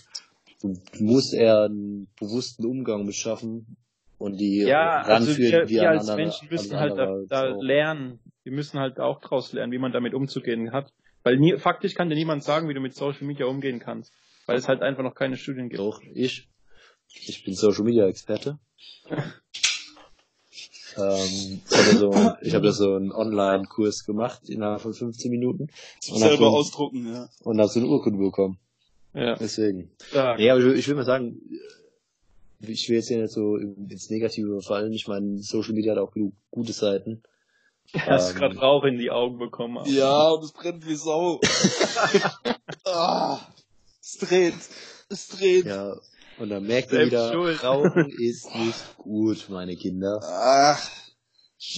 [0.60, 3.76] Du musst eher einen bewussten Umgang mit schaffen
[4.18, 7.62] und die Ja, also wir, wir als Menschen müssen halt da, da auch.
[7.62, 8.20] lernen.
[8.42, 10.92] Wir müssen halt auch draus lernen, wie man damit umzugehen hat.
[11.22, 14.12] Weil nie, faktisch kann dir niemand sagen, wie du mit Social Media umgehen kannst.
[14.46, 15.80] Weil es halt einfach noch keine Studien gibt.
[15.80, 16.48] Doch, ich.
[17.08, 18.58] Ich bin Social Media Experte.
[19.10, 19.22] ähm,
[21.70, 25.64] ich habe so, ich habe so einen Online-Kurs gemacht innerhalb von 15 Minuten
[26.10, 27.28] und hab Selber so, ausdrucken, ja.
[27.44, 28.58] und hab so eine Urkunde bekommen.
[29.14, 29.36] Ja.
[29.36, 29.90] Deswegen.
[30.12, 31.40] Ja, aber ich, will- ich will mal sagen,
[32.60, 34.92] ich will jetzt hier nicht so ins Negative fallen.
[34.92, 37.22] Ich meine, Social Media hat auch genug gute Seiten.
[37.94, 39.78] Hast Ähm, gerade Rauch in die Augen bekommen.
[39.78, 41.40] aber- Ja, und es brennt wie Sau.
[42.84, 43.40] ah,
[44.00, 44.54] es dreht.
[45.08, 45.64] Es dreht.
[45.66, 45.96] Ja,
[46.38, 47.62] und dann merkt ihr wieder, schuld.
[47.64, 50.20] Rauchen ist nicht gut, meine Kinder.
[50.22, 50.90] Ach,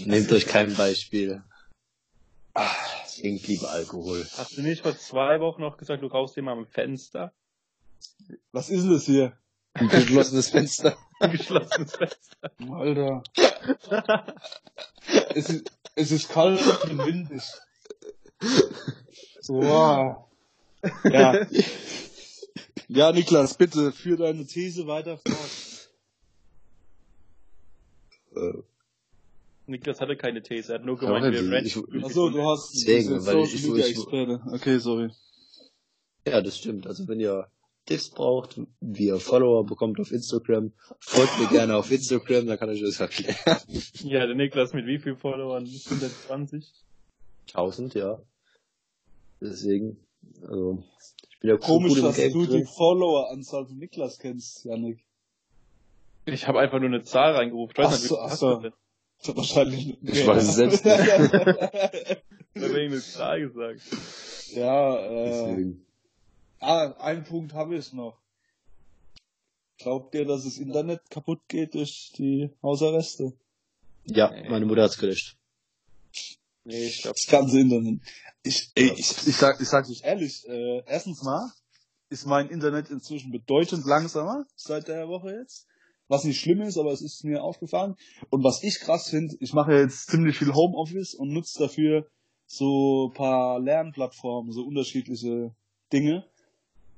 [0.04, 1.42] Nehmt euch kein Beispiel.
[3.18, 4.26] Trinkt lieber Alkohol.
[4.36, 7.32] Hast du nicht vor zwei Wochen noch gesagt, du rauchst immer am Fenster?
[8.52, 9.36] was ist denn das hier?
[9.74, 10.96] Ein geschlossenes Fenster.
[11.20, 12.50] Ein geschlossenes Fenster.
[12.70, 13.22] Alter.
[15.34, 17.42] Es ist, es ist kalt und windig.
[19.48, 20.26] Wow.
[21.04, 21.46] Ja.
[22.88, 25.90] ja, Niklas, bitte, führ deine These weiter fort.
[28.36, 28.62] Äh,
[29.66, 32.04] Niklas hatte keine These, er hat nur Ja, gemeint, wir renten.
[32.04, 34.40] Achso, du hast Deswegen, diese weil ich- Social Media ich- Experte.
[34.52, 35.10] Okay, sorry.
[36.26, 36.86] ja, das stimmt.
[36.86, 37.46] Also wenn ihr
[37.86, 42.70] Tipps braucht, wie ihr Follower bekommt auf Instagram, folgt mir gerne auf Instagram, dann kann
[42.70, 43.36] ich das erklären.
[44.04, 45.64] Ja, der Niklas mit wie viel Followern?
[45.64, 46.72] 120?
[47.48, 48.20] 1000, ja.
[49.40, 49.96] Deswegen,
[50.42, 50.84] also,
[51.30, 52.64] ich bin ja Komisch, gut im dass Game du die.
[52.64, 55.04] Follower-Anzahl von Niklas kennst, Janik.
[56.26, 57.72] Ich habe einfach nur eine Zahl reingerufen.
[57.72, 58.54] Ich weiß Ach nicht, wie so, hast so.
[58.56, 58.72] du denn?
[59.36, 59.98] Wahrscheinlich.
[60.02, 60.98] Ich weiß es selbst nicht.
[62.52, 63.80] Ich habe eine Zahl gesagt.
[64.54, 65.86] ja, äh, Deswegen.
[66.60, 68.18] Ah, einen Punkt habe ich noch.
[69.78, 73.32] Glaubt ihr, dass das Internet kaputt geht durch die Hausarreste?
[74.04, 75.36] Ja, meine Mutter hat's gelöscht.
[76.64, 77.16] Nee, ich glaube.
[77.16, 78.00] Das ganze Internet.
[78.42, 81.50] Ich, ey, ich, ich, sag, ich sag's euch ehrlich, äh, erstens mal
[82.10, 85.66] ist mein Internet inzwischen bedeutend langsamer seit der Woche jetzt.
[86.08, 87.94] Was nicht schlimm ist, aber es ist mir aufgefallen.
[88.30, 92.10] Und was ich krass finde, ich mache jetzt ziemlich viel Homeoffice und nutze dafür
[92.46, 95.54] so paar Lernplattformen, so unterschiedliche
[95.92, 96.28] Dinge.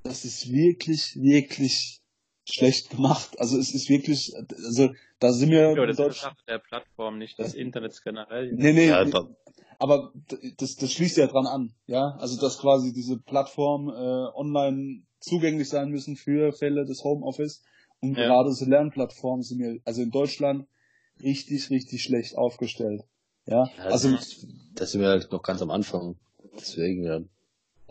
[0.03, 2.01] Das ist wirklich, wirklich
[2.45, 3.39] schlecht gemacht.
[3.39, 7.53] Also es ist wirklich, also da sind wir Ja, das ist der Plattform, nicht des
[7.53, 8.51] Internets generell.
[8.51, 9.05] Nee, nee, Ja,
[9.79, 12.15] aber d- das, das schließt ja dran an, ja.
[12.19, 17.63] Also dass quasi diese Plattformen äh, online zugänglich sein müssen für Fälle des Homeoffice.
[18.01, 18.25] Und Ja.
[18.27, 20.67] gerade diese Lernplattformen sind ja, also in Deutschland
[21.21, 23.03] richtig, richtig schlecht aufgestellt.
[23.45, 23.65] Ja.
[23.77, 24.45] Ja, Also, das,
[24.75, 26.17] das sind wir halt noch ganz am Anfang.
[26.57, 27.19] Deswegen, ja.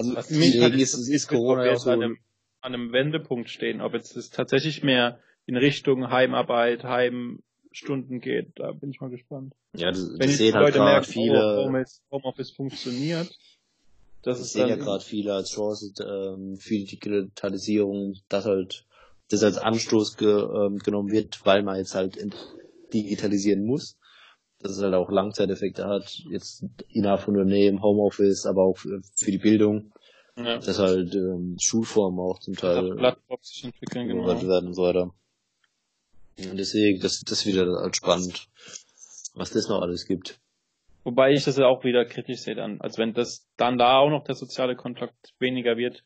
[0.06, 2.18] Also Was mich halt ist- interessiert, ist Corona ja jetzt so- an einem,
[2.60, 8.52] an einem Wendepunkt stehen, ob jetzt es tatsächlich mehr in Richtung Heimarbeit, Heimstunden geht.
[8.56, 9.54] Da bin ich mal gespannt.
[9.76, 13.28] Ja, das, Wenn das sehen halt Leute gerade merken, oh, viele, Homeoffice, Homeoffice funktioniert,
[14.24, 18.44] das das ist sehen dann ja gerade viele als Chance ähm, für die Digitalisierung, dass
[18.44, 18.86] halt
[19.30, 22.16] das als Anstoß ge, ähm, genommen wird, weil man jetzt halt
[22.92, 23.98] digitalisieren muss.
[24.60, 29.30] Dass es halt auch Langzeiteffekte hat, jetzt innerhalb von Unternehmen, Homeoffice, aber auch für, für
[29.32, 29.91] die Bildung,
[30.36, 34.26] ja, dass halt ähm, Schulformen auch zum Teil Plattformen sich entwickeln, genau.
[34.26, 35.14] werden und so weiter.
[36.38, 38.48] Und deswegen, das, das wieder halt spannend,
[39.34, 40.40] was das noch alles gibt.
[41.04, 42.80] Wobei ich das ja auch wieder kritisch sehe dann.
[42.80, 46.04] Also wenn das dann da auch noch der soziale Kontakt weniger wird.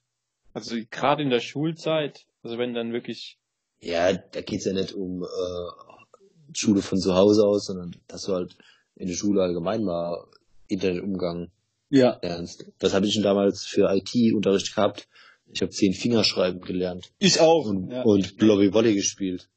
[0.55, 3.39] Also gerade in der Schulzeit, also wenn dann wirklich,
[3.81, 8.33] Ja, da geht's ja nicht um äh, Schule von zu Hause aus, sondern dass du
[8.33, 8.57] halt
[8.95, 10.25] in der Schule allgemein mal
[10.67, 11.51] Internetumgang
[11.91, 12.19] ja.
[12.23, 12.67] lernst.
[12.81, 15.09] Was habe ich denn damals für IT-Unterricht gehabt?
[15.53, 17.67] Ich habe zehn Fingerschreiben gelernt Ich auch.
[17.67, 18.03] und, ja.
[18.03, 19.49] und Blobby Volley gespielt.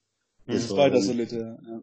[0.46, 1.82] Das das war, weiter solide, ja.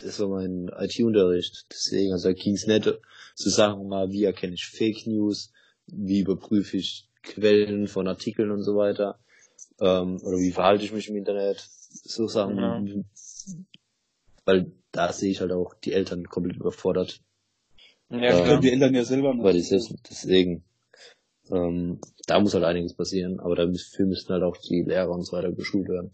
[0.00, 1.66] das war mein IT-Unterricht.
[1.70, 2.92] Deswegen, also da ging's nicht
[3.34, 5.52] zu sagen mal, wie erkenne ich Fake News,
[5.86, 9.18] wie überprüfe ich Quellen von Artikeln und so weiter,
[9.80, 12.56] ähm, oder wie verhalte ich mich im Internet, so Sachen.
[12.56, 12.82] Ja.
[14.44, 17.20] Weil da sehe ich halt auch die Eltern komplett überfordert,
[18.10, 18.30] ja.
[18.32, 18.60] Können klar.
[18.60, 19.44] die Eltern ja selber noch.
[19.44, 20.64] weil die selbst, deswegen,
[21.50, 25.36] ähm, da muss halt einiges passieren, aber dafür müssten halt auch die Lehrer und so
[25.36, 26.12] weiter geschult werden.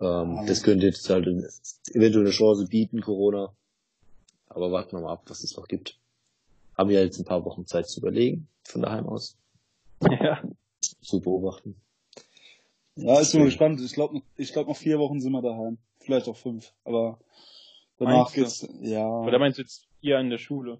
[0.00, 0.44] Ähm.
[0.46, 3.52] Das könnte jetzt halt eventuell eine Chance bieten, Corona.
[4.48, 5.98] Aber warten wir mal ab, was es noch gibt.
[6.76, 9.36] Haben wir jetzt ein paar Wochen Zeit zu überlegen, von daheim aus,
[10.00, 10.42] ja.
[11.02, 11.80] zu beobachten.
[12.94, 13.80] Ja, ist mal gespannt.
[13.80, 15.78] Ich glaube, ich glaube noch vier Wochen sind wir daheim.
[16.00, 16.72] Vielleicht auch fünf.
[16.84, 17.18] Aber
[17.98, 19.06] danach Meinst geht's, ja.
[19.06, 20.78] Oder meinst du jetzt hier in der Schule?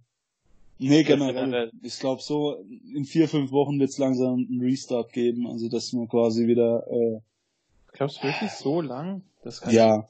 [0.79, 1.73] Nee, generell.
[1.83, 2.57] Ich glaube so,
[2.95, 7.21] in vier, fünf Wochen wird's langsam einen Restart geben, also dass wir quasi wieder, äh,
[7.93, 9.23] Glaubst du wirklich so lang?
[9.43, 10.09] Das kann ja,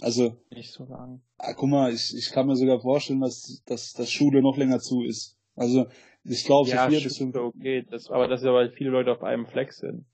[0.00, 1.22] also, nicht so lang.
[1.38, 4.80] ah, guck mal, ich, ich kann mir sogar vorstellen, dass, dass, dass Schule noch länger
[4.80, 5.36] zu ist.
[5.56, 5.86] Also,
[6.24, 8.90] ich glaube, so Ja, vier bis fünf, okay, das, aber das ist ja, weil viele
[8.90, 10.04] Leute auf einem Fleck sind.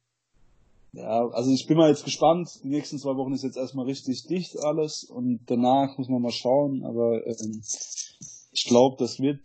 [0.93, 2.49] ja, also ich bin mal jetzt gespannt.
[2.63, 6.33] Die nächsten zwei Wochen ist jetzt erstmal richtig dicht alles und danach muss man mal
[6.33, 7.63] schauen, aber ähm,
[8.53, 9.41] ich glaube, das wird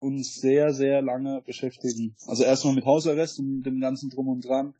[0.00, 2.14] uns sehr, sehr lange beschäftigen.
[2.26, 4.74] Also erstmal mit Hausarrest und dem ganzen Drum und Dran.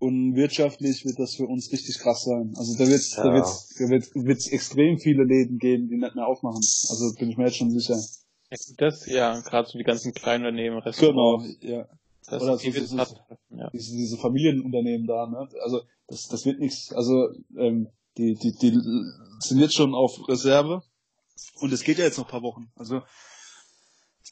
[0.00, 2.54] Und wirtschaftlich wird das für uns richtig krass sein.
[2.56, 3.34] Also da wird's, da Ja.
[3.34, 6.58] wird's, da wird's, wird's extrem viele Läden geben, die nicht mehr aufmachen.
[6.88, 7.96] Also bin ich mir jetzt schon sicher.
[8.78, 11.86] Das, ja, gerade so die ganzen kleinen Unternehmen, Genau, Restaurants, ja.
[12.30, 13.18] das, Oder die so- so- treffen,
[13.50, 13.68] ja.
[13.72, 15.48] diese, diese Familienunternehmen da, ne?
[15.62, 17.28] Also das, das wird nichts, also
[17.58, 18.70] ähm, die, die, die
[19.40, 20.82] sind jetzt schon auf Reserve
[21.60, 22.70] und es geht ja jetzt noch ein paar Wochen.
[22.76, 23.02] Also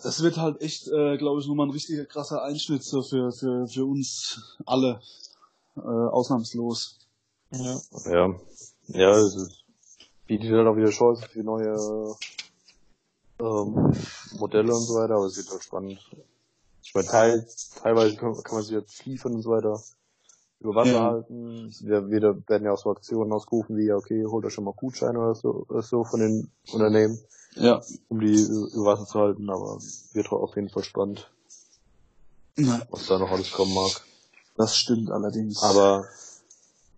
[0.02, 3.66] das wird halt echt, äh, glaube ich, nochmal ein richtiger krasser Einschnitt so für, für,
[3.66, 5.00] für uns alle,
[5.76, 6.98] äh, ausnahmslos.
[7.50, 7.80] ja.
[8.04, 8.34] Ja,
[8.88, 9.64] ja, es ist,
[10.26, 12.16] bietet halt auch wieder Chancen für neue
[13.40, 13.92] ähm,
[14.38, 15.98] Modelle und so weiter, aber es wird halt spannend.
[16.82, 17.46] Ich meine, teil,
[17.82, 19.82] teilweise kann, kann man sich jetzt liefern und so weiter
[20.60, 21.04] über Wasser Ja.
[21.10, 21.74] halten.
[21.80, 24.72] Wir, wir werden ja auch so Aktionen ausgerufen wie, ja, okay, holt euch schon mal
[24.74, 27.18] Gutscheine oder so, oder so von den Unternehmen,
[27.54, 27.80] Ja.
[28.08, 29.78] um die über Wasser zu halten, aber
[30.12, 31.30] wird auf jeden Fall spannend,
[32.56, 32.82] ja.
[32.90, 33.90] was da noch alles kommen mag.
[34.56, 35.62] Das stimmt allerdings.
[35.62, 36.06] Aber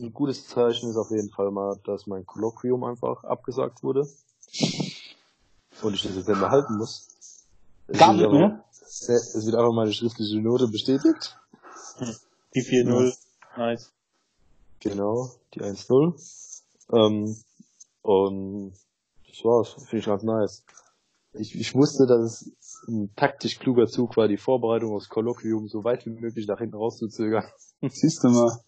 [0.01, 4.09] ein gutes Zeichen ist auf jeden Fall mal, dass mein Kolloquium einfach abgesagt wurde.
[5.83, 7.09] Und ich das jetzt nicht mehr halten muss.
[7.89, 8.65] Es Gar wird nicht mehr?
[8.81, 11.37] Es wird einfach meine schriftliche Note bestätigt.
[12.55, 13.17] Die 4-0.
[13.59, 13.93] Nice.
[14.79, 16.15] Genau, die 1-0.
[16.93, 17.37] Ähm,
[18.03, 18.73] und
[19.27, 19.73] das war's.
[19.73, 20.65] Finde ich ganz nice.
[21.33, 25.83] Ich, ich wusste, dass es ein taktisch kluger Zug war, die Vorbereitung aufs Kolloquium so
[25.83, 27.45] weit wie möglich nach hinten rauszuzögern.
[27.89, 28.61] Siehst du mal.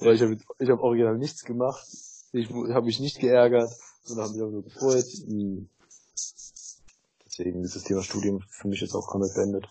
[0.00, 1.86] Weil ich habe ich hab original nichts gemacht.
[2.32, 3.70] Ich habe mich nicht geärgert,
[4.02, 5.06] sondern habe mich auch nur gefreut.
[5.26, 5.68] Hm.
[7.26, 9.68] Deswegen ist das Thema Studium für mich jetzt auch komplett beendet.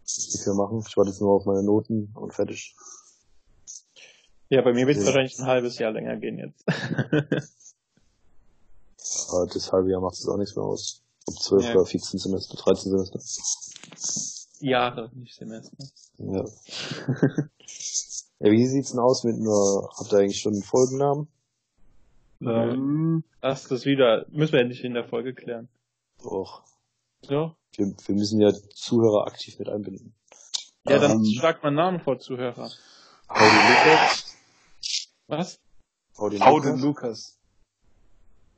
[0.00, 0.82] Nichts mehr machen.
[0.88, 2.74] Ich warte jetzt nur auf meine Noten und fertig.
[4.50, 5.08] Ja, bei mir wird es Ja.
[5.08, 6.64] wahrscheinlich ein halbes Jahr länger gehen jetzt.
[9.30, 11.02] Aber das halbe Jahr macht es auch nichts mehr aus.
[11.26, 11.74] Ob 12 Ja.
[11.74, 13.20] oder 14 Semester, 13 Semester.
[14.60, 15.76] Jahre, nicht Semester.
[16.18, 16.44] Ja.
[18.40, 21.28] ja, wie sieht's denn aus mit einer, habt ihr eigentlich schon einen Folgennamen?
[22.40, 25.68] Ähm, Lass das wieder, müssen wir ja nicht in der Folge klären.
[26.22, 26.62] Doch.
[27.22, 27.54] So?
[27.76, 30.14] Wir, wir müssen ja Zuhörer aktiv mit einbinden.
[30.88, 31.24] Ja, dann Ähm.
[31.24, 32.70] schlagt mal Namen vor, Zuhörer.
[33.28, 34.24] Howdy Lukas.
[35.28, 35.60] Was?
[36.16, 36.82] Howdy Hau den Lukas.
[36.82, 37.38] Lukas.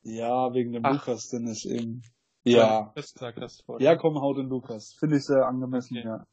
[0.02, 0.92] Ja, wegen dem Ach.
[0.94, 2.02] Lukas, denn ist eben.
[2.42, 2.94] Ja.
[3.80, 4.94] Ja, komm, hau den Lukas.
[4.94, 6.06] Finde ich sehr angemessen, Okay.
[6.06, 6.26] ja.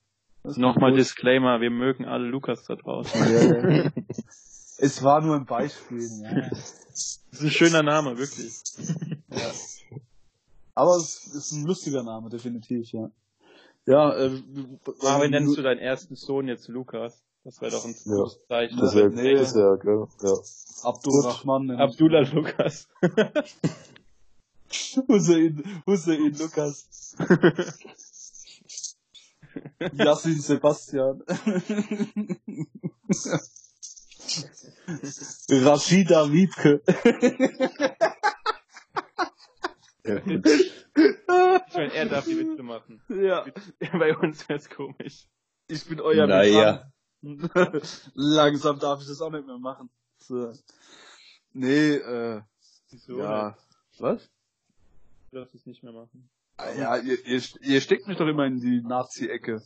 [0.43, 0.99] Das Nochmal gut.
[0.99, 3.19] Disclaimer, wir mögen alle Lukas da draußen.
[3.19, 3.91] Ja, ja.
[4.79, 6.49] Es war nur ein Beispiel, ja.
[6.49, 8.61] Das ist ein schöner Name, wirklich.
[9.31, 9.51] ja.
[10.75, 13.09] Aber es ist ein lustiger Name, definitiv, ja.
[13.87, 17.23] Ja, äh, wie nennst du deinen ersten Sohn jetzt Lukas?
[17.47, 18.25] Das wäre doch ein Ja.
[18.49, 18.77] Zeichen.
[18.77, 19.35] Das wäre, Nee.
[19.35, 20.33] das wäre, gell, ja.
[20.83, 21.67] Abdul Rahman.
[21.67, 21.81] nenn ich.
[21.81, 22.89] Abdullah Lukas.
[25.07, 27.15] Hussein, Hussein Lukas.
[29.93, 31.23] Yassin Sebastian.
[35.49, 36.81] Rashida Wiebke.
[40.03, 43.01] Ich meine, er darf die Witze machen.
[43.09, 43.45] ja,
[43.93, 45.27] Bei uns wär's komisch.
[45.69, 46.91] ich bin euer Naja.
[48.13, 49.89] Langsam darf ich das auch nicht mehr machen.
[50.17, 50.53] So.
[51.53, 52.41] Nee, äh,
[52.89, 53.19] Wieso?
[53.19, 53.57] ja.
[53.99, 54.29] Was?
[55.31, 56.29] Du darfst es nicht mehr machen.
[56.57, 59.61] Ah, Ja, ihr, ihr, ihr steckt mich doch immer in die Nazi-Ecke.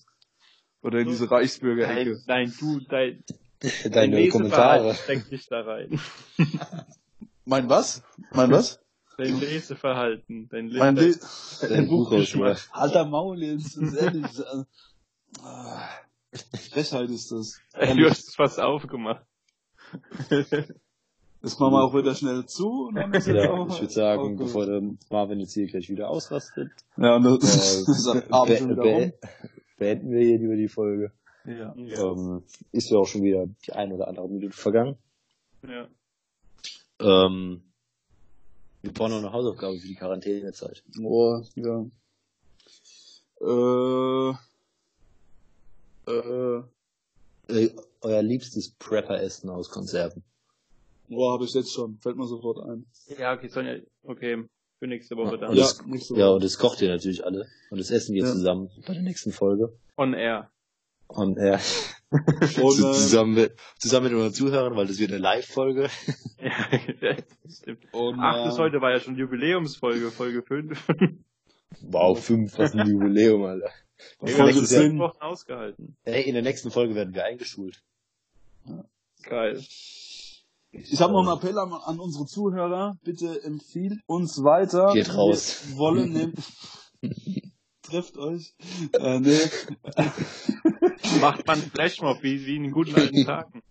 [0.81, 2.21] Oder in diese Reichsbürger-Ecke.
[2.25, 3.23] Nein, nein, du, dein,
[3.59, 4.93] dein Deine Leseverhalten Kommentare.
[5.03, 5.99] steckt dich da rein.
[7.45, 8.03] Mein was?
[8.31, 8.79] Mein was?
[9.17, 11.15] Dein Leseverhalten, dein Le Mein Le
[11.61, 12.57] Dein Buchauswahl.
[12.71, 14.25] Alter Maul jetzt, das ist ehrlich.
[16.71, 17.59] Frechheit ist das.
[17.73, 19.25] Ey, Du hast es fast aufgemacht.
[21.43, 22.85] Das machen wir auch wieder schnell zu.
[22.87, 26.07] Und dann ist Ja, auch, ich würde sagen, bevor der Marvin jetzt hier gleich wieder
[26.07, 29.13] ausrastet, Ja, und das, äh, schon be wieder be
[29.77, 31.11] beenden wir hier lieber die Folge.
[31.45, 31.73] Ja.
[31.75, 34.97] Ähm, ist ja auch schon wieder die eine oder andere Minute vergangen.
[35.67, 35.87] Ja.
[36.99, 37.63] Ähm,
[38.83, 40.83] wir brauchen noch eine Hausaufgabe für die Quarantänezeit.
[41.01, 41.85] Oh, ja.
[43.41, 44.35] Äh,
[46.07, 46.61] äh,
[47.53, 47.69] Äh,
[48.01, 50.23] euer liebstes Prepper-Essen aus Konserven.
[51.09, 51.97] boah, habe ich jetzt schon.
[52.01, 52.85] Fällt mir sofort ein.
[53.17, 54.45] Ja, okay, Sonja, okay,
[54.79, 55.49] für nächste Woche dann.
[55.51, 56.35] Und Ja, das, nächste ja, Woche.
[56.35, 57.45] und das kocht ihr natürlich alle.
[57.69, 58.31] Und das essen wir Ja.
[58.31, 59.77] zusammen bei der nächsten Folge.
[59.97, 60.49] On air.
[61.07, 61.57] Und äh,
[62.11, 65.89] Und, äh, zusammen, mit, zusammen mit unseren Zuhörern, weil das wird eine Live-Folge.
[67.01, 67.15] Ja,
[67.49, 67.85] stimmt.
[67.93, 70.87] und, Ach, das äh, heute war ja schon Jubiläumsfolge, Folge 5.
[71.81, 73.69] Wow, fünf, was ein Jubiläum, Alter.
[74.19, 74.99] Folge haben das zehn.
[74.99, 75.97] Wochen ausgehalten.
[76.03, 77.83] Hey, in der nächsten Folge werden wir eingeschult.
[79.23, 79.61] Geil.
[80.73, 82.97] Ich habe noch einen Appell an, an unsere Zuhörer.
[83.03, 84.93] Bitte empfiehlt uns weiter.
[84.93, 85.63] Geht raus.
[85.67, 86.33] Wir wollen nehmen.
[87.81, 88.53] Trefft euch.
[88.93, 89.37] Äh, nee.
[91.19, 93.61] Macht man Flashmob, wie, wie in den guten alten Tagen.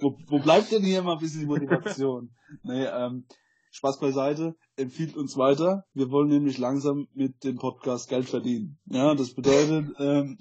[0.00, 2.30] wo, wo bleibt denn hier mal ein bisschen die Motivation?
[2.62, 3.24] Nee, ähm,
[3.70, 4.54] Spaß beiseite.
[4.76, 5.84] Empfiehlt uns weiter.
[5.94, 8.78] Wir wollen nämlich langsam mit dem Podcast Geld verdienen.
[8.86, 10.38] Ja, das bedeutet, ähm,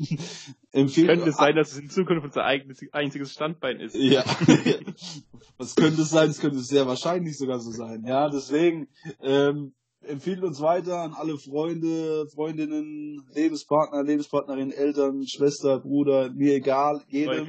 [0.71, 3.95] empfiehlt Könnte es sein, dass es in Zukunft unser einziges Standbein ist.
[3.95, 4.23] Ja.
[5.57, 6.29] Was könnte es sein?
[6.29, 8.03] Es könnte sehr wahrscheinlich sogar so sein.
[8.05, 8.87] Ja, deswegen
[9.21, 17.03] ähm, empfiehlt uns weiter an alle Freunde, Freundinnen, Lebenspartner, Lebenspartnerinnen, Eltern, Schwester, Bruder, mir egal,
[17.07, 17.47] jedem.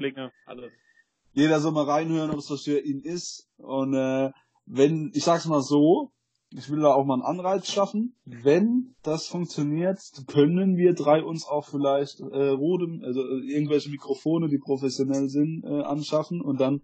[1.33, 3.49] Jeder soll mal reinhören, ob es was für ihn ist.
[3.59, 4.31] Und äh,
[4.69, 6.13] wenn, ich sag's mal so,
[6.51, 8.15] ich will da auch mal einen Anreiz schaffen.
[8.25, 14.49] Wenn das funktioniert, können wir drei uns auch vielleicht äh, Rode, also äh, irgendwelche Mikrofone,
[14.49, 16.83] die professionell sind, äh, anschaffen und dann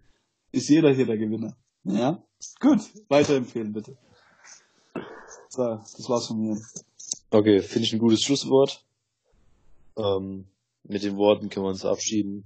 [0.51, 1.55] ist jeder hier der Gewinner.
[1.83, 2.23] Ja?
[2.59, 3.97] Gut, weiterempfehlen bitte.
[5.49, 6.57] So, das war's von mir.
[7.31, 8.83] Okay, finde ich ein gutes Schlusswort.
[9.97, 10.47] Ähm,
[10.83, 12.45] mit den Worten können wir uns verabschieden.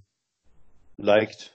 [0.97, 1.53] Liked.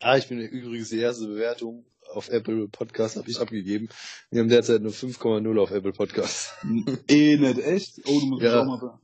[0.00, 3.88] Ah, ich bin übrigens die erste Bewertung auf Apple Podcast habe ich abgegeben.
[4.30, 6.52] Wir haben derzeit nur 5,0 auf Apple Podcast.
[7.08, 8.00] eh nicht echt?
[8.06, 8.62] Oh, du musst Ja.
[8.62, 8.98] auch mal,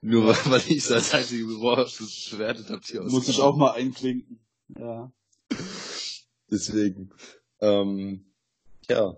[0.00, 1.92] Nur weil ich das einzige Wort
[2.30, 4.40] bewertet habe hier muss ich auch mal einklinken.
[4.78, 5.12] Ja.
[6.50, 7.10] Deswegen.
[7.60, 8.26] Ähm,
[8.88, 9.16] ja,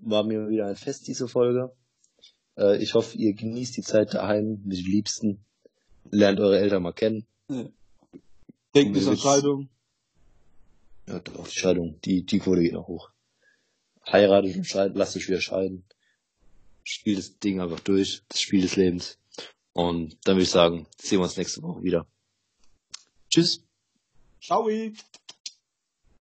[0.00, 1.72] war mir wieder ein Fest, diese Folge.
[2.56, 5.44] Äh, ich hoffe, ihr genießt die Zeit daheim mit den Liebsten.
[6.10, 7.26] Lernt eure Eltern mal kennen.
[8.74, 9.16] Denkt nicht an.
[9.16, 9.68] Scheidung.
[11.08, 13.10] Ja, doch, die Scheidung, die, die Quote geht noch hoch.
[14.06, 15.84] Heiratet und scheidet, lasst euch wieder scheiden.
[16.84, 19.18] Spielt das Ding einfach durch, das Spiel des Lebens.
[19.72, 22.06] Und dann würde ich sagen, sehen wir uns nächste Woche wieder.
[23.30, 23.64] Tschüss.
[24.40, 24.68] Ciao.